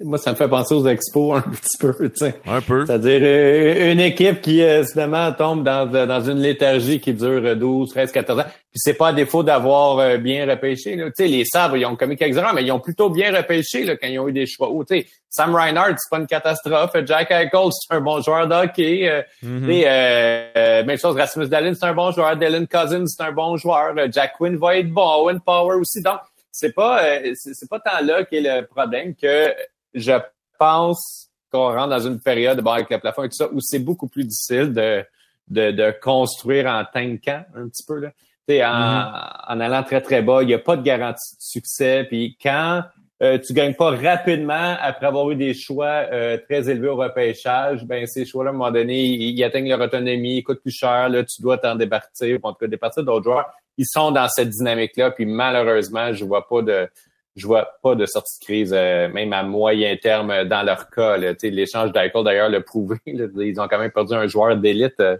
[0.00, 2.34] moi, ça me fait penser aux expos un petit peu, tu sais.
[2.44, 2.84] Un peu.
[2.84, 7.90] C'est-à-dire euh, une équipe qui, euh, finalement, tombe dans, dans une léthargie qui dure 12,
[7.90, 8.44] 13, 14 ans.
[8.44, 10.96] Puis c'est pas à défaut d'avoir bien repêché.
[10.96, 13.84] Tu sais, les sabres, ils ont commis quelques erreurs, mais ils ont plutôt bien repêché
[13.84, 14.68] là, quand ils ont eu des choix.
[14.88, 16.92] tu sais, Sam Reinhardt, c'est pas une catastrophe.
[17.04, 19.24] Jack Eichel, c'est un bon joueur de hockey.
[19.44, 20.86] Mm-hmm.
[20.86, 22.36] même chose, Rasmus Dallin, c'est un bon joueur.
[22.36, 23.94] Dylan Cousins, c'est un bon joueur.
[24.12, 25.24] Jack Quinn va être bon.
[25.24, 26.00] Owen Power aussi.
[26.00, 26.20] Donc,
[26.52, 29.54] c'est pas euh, c'est pas tant là qu'est le problème que
[29.94, 30.12] je
[30.58, 33.78] pense qu'on rentre dans une période bon, avec le plafond et tout ça où c'est
[33.78, 35.04] beaucoup plus difficile de,
[35.48, 38.10] de, de construire en tankant un petit peu là.
[38.48, 39.32] En, mm-hmm.
[39.48, 42.04] en allant très très bas, il n'y a pas de garantie de succès.
[42.08, 42.82] Puis quand
[43.22, 47.84] euh, tu gagnes pas rapidement après avoir eu des choix euh, très élevés au repêchage,
[47.84, 51.10] ben ces choix-là, à un moment donné, ils, atteignent leur autonomie, ils coûtent plus cher,
[51.10, 54.50] là, tu dois t'en départir, en tout cas départir d'autres joueurs ils sont dans cette
[54.50, 55.10] dynamique-là.
[55.10, 56.86] Puis malheureusement, je vois pas de
[57.34, 61.16] je vois pas de sortie de crise, euh, même à moyen terme dans leur cas.
[61.16, 62.98] L'échange d'Apple, d'ailleurs, l'a prouvé.
[63.06, 65.16] ils ont quand même perdu un joueur d'élite euh,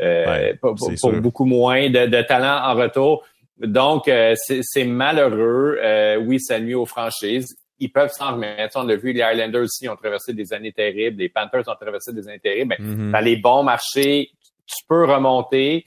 [0.00, 3.26] euh pour, beaucoup moins de, talent en retour.
[3.58, 5.78] Donc, euh, c'est malheureux.
[6.22, 7.58] oui, ça nuit aux franchises.
[7.78, 8.78] Ils peuvent s'en remettre.
[8.80, 11.18] On l'a vu, les Islanders aussi ont traversé des années terribles.
[11.18, 12.74] Les Panthers ont traversé des années terribles.
[12.78, 13.10] Ben, mm-hmm.
[13.12, 14.30] Dans les bons marchés,
[14.66, 15.84] tu peux remonter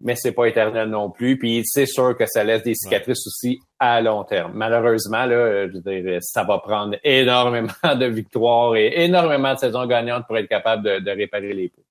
[0.00, 1.38] mais c'est pas éternel non plus.
[1.38, 4.52] Puis c'est sûr que ça laisse des cicatrices aussi à long terme.
[4.54, 10.26] Malheureusement, là, je veux ça va prendre énormément de victoires et énormément de saisons gagnantes
[10.26, 11.82] pour être capable de, réparer les pots.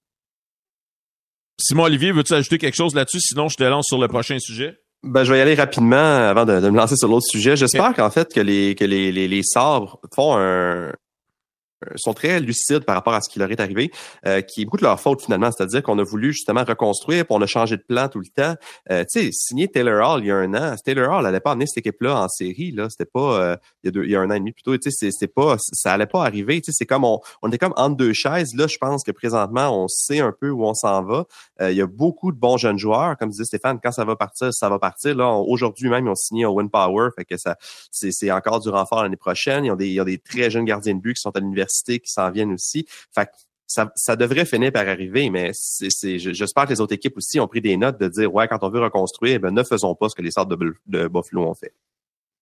[1.60, 3.22] Simon Olivier, veux-tu ajouter quelque chose là-dessus?
[3.22, 4.78] Sinon, je te lance sur le prochain sujet.
[5.04, 7.56] Ben, je vais y aller rapidement avant de, me lancer sur l'autre sujet.
[7.56, 10.92] J'espère qu'en fait que les que les, les, les sabres font un,
[11.96, 13.92] sont très lucides par rapport à ce qui leur est arrivé,
[14.26, 15.50] euh, qui est beaucoup de leur faute finalement.
[15.52, 18.56] C'est-à-dire qu'on a voulu justement reconstruire, puis on a changé de plan tout le temps.
[18.92, 21.52] Euh, tu sais, signer Taylor Hall il y a un an, Taylor Hall n'allait pas
[21.52, 22.72] amener cette équipe-là en série.
[22.72, 24.52] Là, c'était pas euh, il, y a deux, il y a un an et demi
[24.52, 24.76] plutôt.
[24.78, 26.62] Tu sais, c'est pas, ça allait pas arriver.
[26.62, 28.56] Tu sais, c'est comme on, on est comme entre deux chaises.
[28.56, 31.26] Là, je pense que présentement, on sait un peu où on s'en va.
[31.62, 33.80] il y a beaucoup de bons jeunes joueurs, comme disait Stéphane.
[33.82, 35.16] Quand ça va partir, ça va partir.
[35.16, 37.58] Là, aujourd'hui même, ils ont signé Win Power, fait que ça,
[37.92, 39.66] c'est encore du renfort l'année prochaine.
[39.66, 41.40] Ils ont des, il y a des très jeunes gardiens de but qui sont à
[41.40, 42.86] l'université, qui s'en viennent aussi.
[43.14, 43.30] Fait
[43.68, 47.48] ça, ça devrait finir par arriver, mais c'est, j'espère que les autres équipes aussi ont
[47.48, 50.16] pris des notes de dire ouais, quand on veut reconstruire, ben ne faisons pas ce
[50.16, 51.74] que les sortes de, de Buffalo ont fait.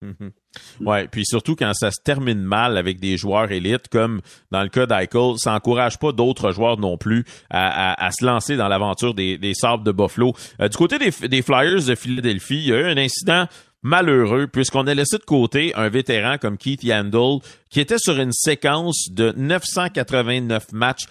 [0.04, 0.84] Mm-hmm.
[0.84, 4.20] Ouais, puis surtout quand ça se termine mal avec des joueurs élites, comme
[4.50, 8.68] dans le cas d'Eichel, ça encourage pas d'autres joueurs non plus à, se lancer dans
[8.68, 10.34] l'aventure des, des Sabres de Buffalo.
[10.60, 13.46] Euh, du côté des, des Flyers de Philadelphie, il y a eu un incident
[13.84, 17.38] malheureux puisqu'on a laissé de côté un vétéran comme Keith Yandel
[17.70, 21.04] qui était sur une séquence de 989 matchs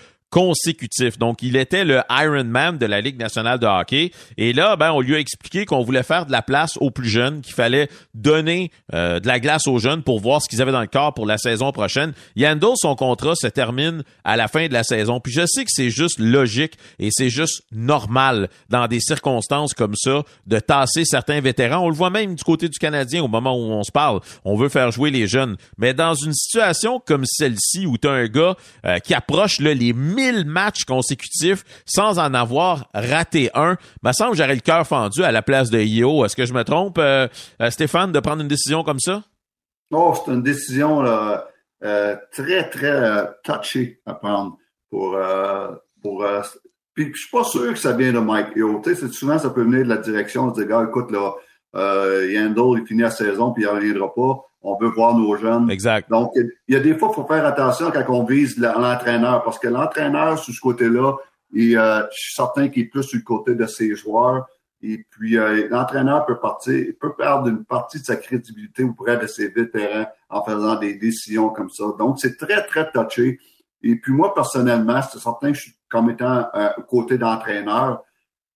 [1.19, 4.11] Donc, il était le Iron Man de la Ligue nationale de hockey.
[4.37, 7.09] Et là, ben, on lui a expliqué qu'on voulait faire de la place aux plus
[7.09, 10.71] jeunes, qu'il fallait donner euh, de la glace aux jeunes pour voir ce qu'ils avaient
[10.71, 12.13] dans le corps pour la saison prochaine.
[12.35, 15.19] Yandel, son contrat se termine à la fin de la saison.
[15.19, 19.95] Puis je sais que c'est juste logique et c'est juste normal dans des circonstances comme
[19.95, 21.85] ça de tasser certains vétérans.
[21.85, 24.19] On le voit même du côté du Canadien au moment où on se parle.
[24.45, 25.57] On veut faire jouer les jeunes.
[25.77, 28.55] Mais dans une situation comme celle-ci où tu as un gars
[28.85, 33.77] euh, qui approche là, les 1000 matchs consécutifs sans en avoir raté un.
[34.03, 36.25] Me semble que j'aurais le cœur fendu à la place de Io.
[36.25, 37.27] Est-ce que je me trompe, euh,
[37.61, 39.23] euh, Stéphane, de prendre une décision comme ça?
[39.91, 44.57] Oh, c'est une décision euh, très, très touchée à prendre
[44.89, 45.17] pour.
[46.01, 46.25] pour
[46.95, 48.79] puis je suis pas sûr que ça vient de Mike Yo.
[49.11, 51.33] souvent, ça peut venir de la direction de dire, gars, écoute, là,
[52.25, 55.69] Yandel, il finit la saison, puis il ne reviendra pas on veut voir nos jeunes.
[55.69, 56.09] Exact.
[56.09, 59.59] Donc, il y a des fois, il faut faire attention quand on vise l'entraîneur, parce
[59.59, 61.13] que l'entraîneur, sur ce côté-là,
[61.55, 64.47] euh, je suis certain qu'il est plus sur le côté de ses joueurs.
[64.81, 69.27] Et puis, euh, l'entraîneur peut partir, peut perdre une partie de sa crédibilité auprès de
[69.27, 71.85] ses vétérans en faisant des décisions comme ça.
[71.99, 73.39] Donc, c'est très, très touché.
[73.81, 78.03] Et puis, moi, personnellement, c'est certain que je suis comme étant euh, côté d'entraîneur,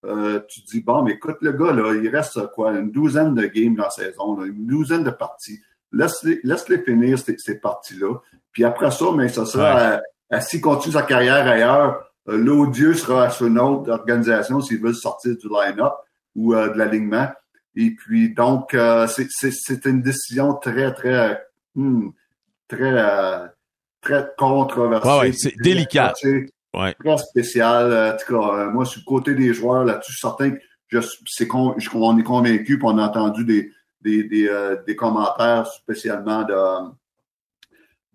[0.06, 3.46] euh, tu dis, bon, mais écoute, le gars, là, il reste quoi, une douzaine de
[3.46, 5.60] games dans la saison, une douzaine de parties.
[5.92, 8.16] Laisse-les laisse finir ces, ces parties-là.
[8.52, 10.00] Puis après ça, mais ça sera,
[10.32, 10.42] ouais.
[10.42, 15.36] s'il continue sa carrière ailleurs, euh, l'odieux sera sur une autre organisation s'il veut sortir
[15.38, 15.94] du line-up
[16.36, 17.30] ou euh, de l'alignement.
[17.76, 21.40] Et puis, donc, euh, c'est une décision très, très,
[21.76, 22.10] hmm,
[22.68, 23.06] très,
[24.02, 25.08] très controversée.
[25.08, 26.14] Ouais, ouais, c'est délicat.
[26.74, 26.96] Ouais.
[27.00, 28.14] Très spécial.
[28.14, 30.58] En tout cas, moi, sur le côté des joueurs, là-dessus, je suis certain que
[30.90, 33.72] je, c'est con, je, on est convaincu, on a entendu des,
[34.02, 36.90] des, des, euh, des commentaires spécialement de,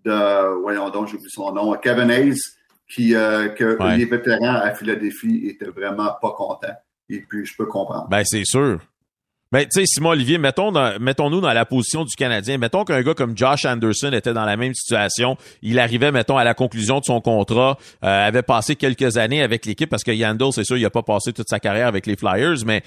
[0.04, 2.38] de voyons donc, j'oublie son nom, Kevin Hayes,
[2.88, 3.96] qui, euh, que ouais.
[3.96, 6.76] les vétérans à Philadelphie étaient vraiment pas contents.
[7.08, 8.08] Et puis, je peux comprendre.
[8.08, 8.80] Ben, c'est sûr.
[9.52, 12.58] Mais tu sais, Simon Olivier, mettons dans, mettons-nous dans la position du Canadien.
[12.58, 15.36] Mettons qu'un gars comme Josh Anderson était dans la même situation.
[15.60, 19.66] Il arrivait, mettons, à la conclusion de son contrat, euh, avait passé quelques années avec
[19.66, 22.16] l'équipe parce que Yandel, c'est sûr, il a pas passé toute sa carrière avec les
[22.16, 22.82] Flyers, mais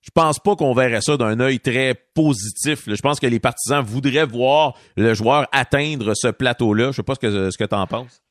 [0.00, 2.84] je pense pas qu'on verrait ça d'un œil très positif.
[2.86, 6.92] Je pense que les partisans voudraient voir le joueur atteindre ce plateau-là.
[6.92, 8.22] Je sais pas ce que, ce que tu en penses.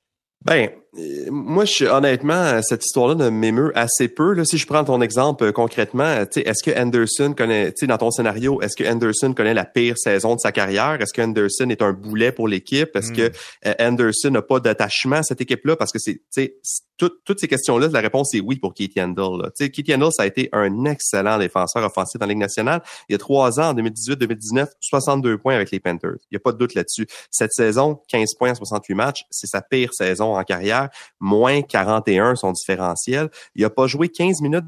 [0.46, 0.70] Ben,
[1.30, 4.34] moi, je, honnêtement, cette histoire-là ne m'émeut assez peu.
[4.34, 8.62] Là, si je prends ton exemple euh, concrètement, est-ce que Anderson connaît, dans ton scénario,
[8.62, 10.98] est-ce que Anderson connaît la pire saison de sa carrière?
[11.02, 12.96] Est-ce que Anderson est un boulet pour l'équipe?
[12.96, 13.16] Est-ce mm.
[13.16, 13.32] que
[13.66, 15.76] euh, Anderson n'a pas d'attachement à cette équipe-là?
[15.76, 16.22] Parce que c'est,
[16.98, 19.42] tout, toutes ces questions-là, la réponse est oui pour Keith Yandel.
[19.42, 19.50] Là.
[19.58, 22.82] Keith Yandel, ça a été un excellent défenseur offensif dans la Ligue nationale.
[23.10, 26.18] Il y a trois ans, en 2018-2019, 62 points avec les Panthers.
[26.32, 27.06] Il n'y a pas de doute là-dessus.
[27.32, 30.85] Cette saison, 15 points en 68 matchs, c'est sa pire saison en carrière.
[31.20, 33.30] Moins 41 son différentiel.
[33.56, 34.66] Il n'a pas joué 15 minutes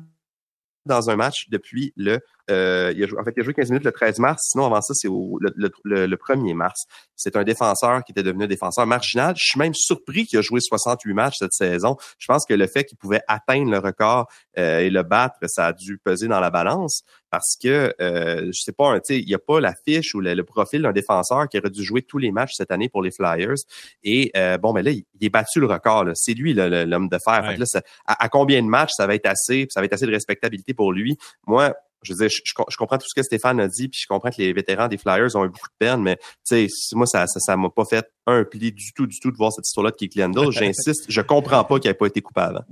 [0.86, 2.20] dans un match depuis le
[2.50, 4.42] euh, il a joué, en fait, il a joué 15 minutes le 13 mars.
[4.52, 6.86] Sinon, avant ça, c'est le, le, le, 1er mars.
[7.16, 9.36] C'est un défenseur qui était devenu un défenseur marginal.
[9.38, 11.98] Je suis même surpris qu'il a joué 68 matchs cette saison.
[12.18, 14.28] Je pense que le fait qu'il pouvait atteindre le record
[14.58, 18.62] euh, et le battre, ça a dû peser dans la balance parce que euh, je
[18.62, 21.58] sais pas, il n'y a pas la fiche ou le, le profil d'un défenseur qui
[21.60, 23.56] aurait dû jouer tous les matchs cette année pour les Flyers.
[24.04, 26.06] Et euh, bon, mais là, il, il est battu le record.
[26.16, 27.46] C'est lui l'homme de fer.
[27.46, 29.94] Fait là, ça, à, à, combien de matchs ça va être assez, ça va être
[29.94, 31.18] assez de respectabilité pour lui?
[31.46, 31.74] Moi,
[32.04, 34.30] je veux dire, je, je, comprends tout ce que Stéphane a dit, puis je comprends
[34.30, 36.18] que les vétérans des Flyers ont eu beaucoup de peine, mais
[36.48, 39.32] tu sais, moi, ça ça, ça m'a pas fait un pli du tout, du tout
[39.32, 40.14] de voir cette histoire-là de Keith.
[40.52, 42.66] J'insiste, je comprends pas qu'il ait pas été coupable.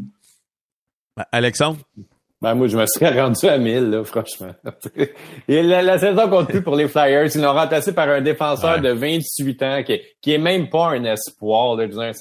[1.18, 1.80] Ben, Alexandre?
[2.42, 4.54] Ben, moi, je me serais rendu à 1000, là, franchement.
[5.48, 7.34] Et la, la, saison compte plus pour les Flyers.
[7.34, 8.82] Ils l'ont remplacé par un défenseur ouais.
[8.82, 12.12] de 28 ans qui, qui est même pas un espoir, là, disons,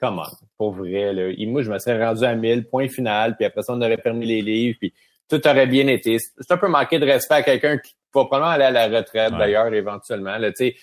[0.00, 0.26] comment,
[0.56, 1.32] pour vrai, là.
[1.36, 3.98] Et moi, je me serais rendu à 1000, point final, puis après ça, on aurait
[3.98, 4.92] permis les livres, puis
[5.32, 6.18] tout aurait bien été.
[6.18, 9.32] C'est un peu manquer de respect à quelqu'un qui va probablement aller à la retraite,
[9.32, 9.38] ouais.
[9.38, 10.36] d'ailleurs, éventuellement.
[10.54, 10.76] C'est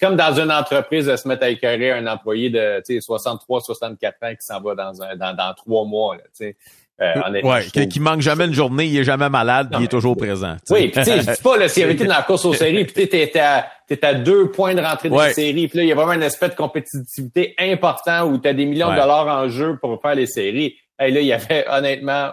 [0.00, 4.30] comme dans une entreprise de se mettre à écœurer un employé de 63, 64 ans
[4.30, 6.16] qui s'en va dans, un, dans, dans trois mois.
[6.16, 6.52] Là,
[7.00, 9.88] euh, ouais, qui, qui, manque jamais une journée, il est jamais malade, non, il est
[9.88, 10.56] toujours présent.
[10.64, 10.74] T'sais.
[10.74, 12.54] Oui, puis tu sais, je dis pas là, s'il avait été dans la course aux
[12.54, 15.28] séries, puis t'étais à, t'es à deux points de rentrée de ouais.
[15.28, 18.46] la série, puis là, il y a vraiment un aspect de compétitivité important où tu
[18.46, 18.94] as des millions ouais.
[18.94, 20.76] de dollars en jeu pour faire les séries.
[21.00, 22.32] Et là, il y avait honnêtement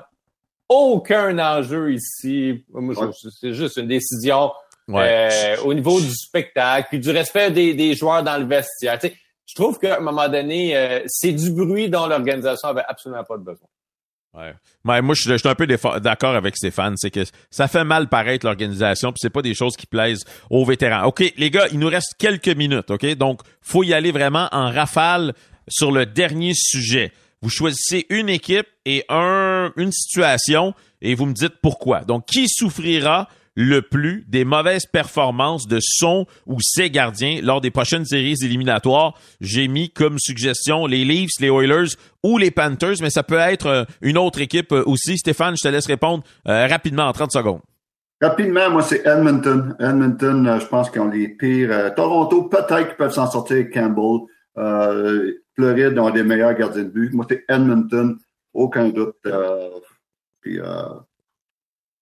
[0.70, 2.64] aucun enjeu ici.
[3.42, 4.52] C'est juste une décision
[4.88, 5.58] ouais.
[5.58, 9.00] euh, au niveau du spectacle, puis du respect des, des joueurs dans le vestiaire.
[9.02, 9.16] sais,
[9.46, 13.38] je trouve qu'à un moment donné, euh, c'est du bruit dont l'organisation avait absolument pas
[13.38, 13.68] de besoin.
[14.36, 14.54] Ouais.
[14.84, 16.96] Mais moi, je, je suis un peu d'accord avec Stéphane.
[16.98, 20.64] C'est que ça fait mal paraître l'organisation, puis c'est pas des choses qui plaisent aux
[20.66, 21.08] vétérans.
[21.08, 23.06] OK, les gars, il nous reste quelques minutes, OK?
[23.16, 25.34] Donc, faut y aller vraiment en rafale
[25.68, 27.12] sur le dernier sujet.
[27.42, 32.02] Vous choisissez une équipe et un, une situation et vous me dites pourquoi.
[32.02, 37.72] Donc, qui souffrira le plus des mauvaises performances de son ou ses gardiens lors des
[37.72, 39.14] prochaines séries éliminatoires?
[39.40, 43.88] J'ai mis comme suggestion les Leafs, les Oilers ou les Panthers, mais ça peut être
[44.02, 45.18] une autre équipe aussi.
[45.18, 47.62] Stéphane, je te laisse répondre euh, rapidement en 30 secondes.
[48.22, 49.76] Rapidement, moi, c'est Edmonton.
[49.80, 51.72] Edmonton, euh, je pense qu'ils ont les pires.
[51.72, 54.28] Euh, Toronto, peut-être qu'ils peuvent s'en sortir avec Campbell.
[54.58, 57.14] Euh, Floride ont des meilleurs gardiens de but.
[57.14, 58.18] Moi, c'est Edmonton,
[58.54, 59.18] aucun doute.
[59.26, 59.70] Euh,
[60.40, 60.88] puis, euh,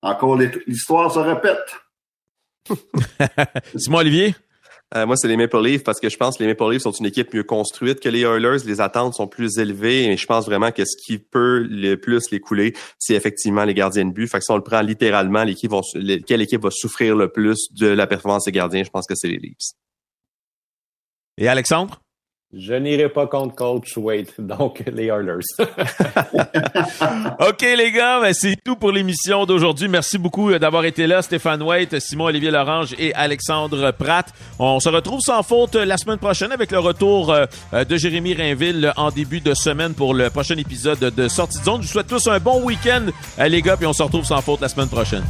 [0.03, 1.65] encore, l'histoire se répète.
[3.75, 4.35] Simon Olivier?
[4.95, 6.91] Euh, moi, c'est les Maple Leafs parce que je pense que les Maple Leafs sont
[6.91, 8.63] une équipe mieux construite que les Oilers.
[8.63, 12.29] Les attentes sont plus élevées et je pense vraiment que ce qui peut le plus
[12.29, 14.27] les couler, c'est effectivement les gardiens de but.
[14.27, 15.81] Fait que si on le prend littéralement, l'équipe va,
[16.27, 19.29] quelle équipe va souffrir le plus de la performance des gardiens, je pense que c'est
[19.29, 19.73] les Leafs.
[21.39, 22.01] Et Alexandre?
[22.53, 25.41] Je n'irai pas contre Coach Wade, donc les Oilers.
[27.45, 29.89] OK, les gars, ben, c'est tout pour l'émission d'aujourd'hui.
[29.89, 34.33] Merci beaucoup euh, d'avoir été là, Stéphane Waite, Simon-Olivier Lorange et Alexandre Pratt.
[34.59, 38.33] On se retrouve sans faute euh, la semaine prochaine avec le retour euh, de Jérémy
[38.33, 41.81] Rainville en début de semaine pour le prochain épisode de Sortie de zone.
[41.81, 43.07] Je vous souhaite tous un bon week-end,
[43.45, 45.23] les gars, puis on se retrouve sans faute la semaine prochaine.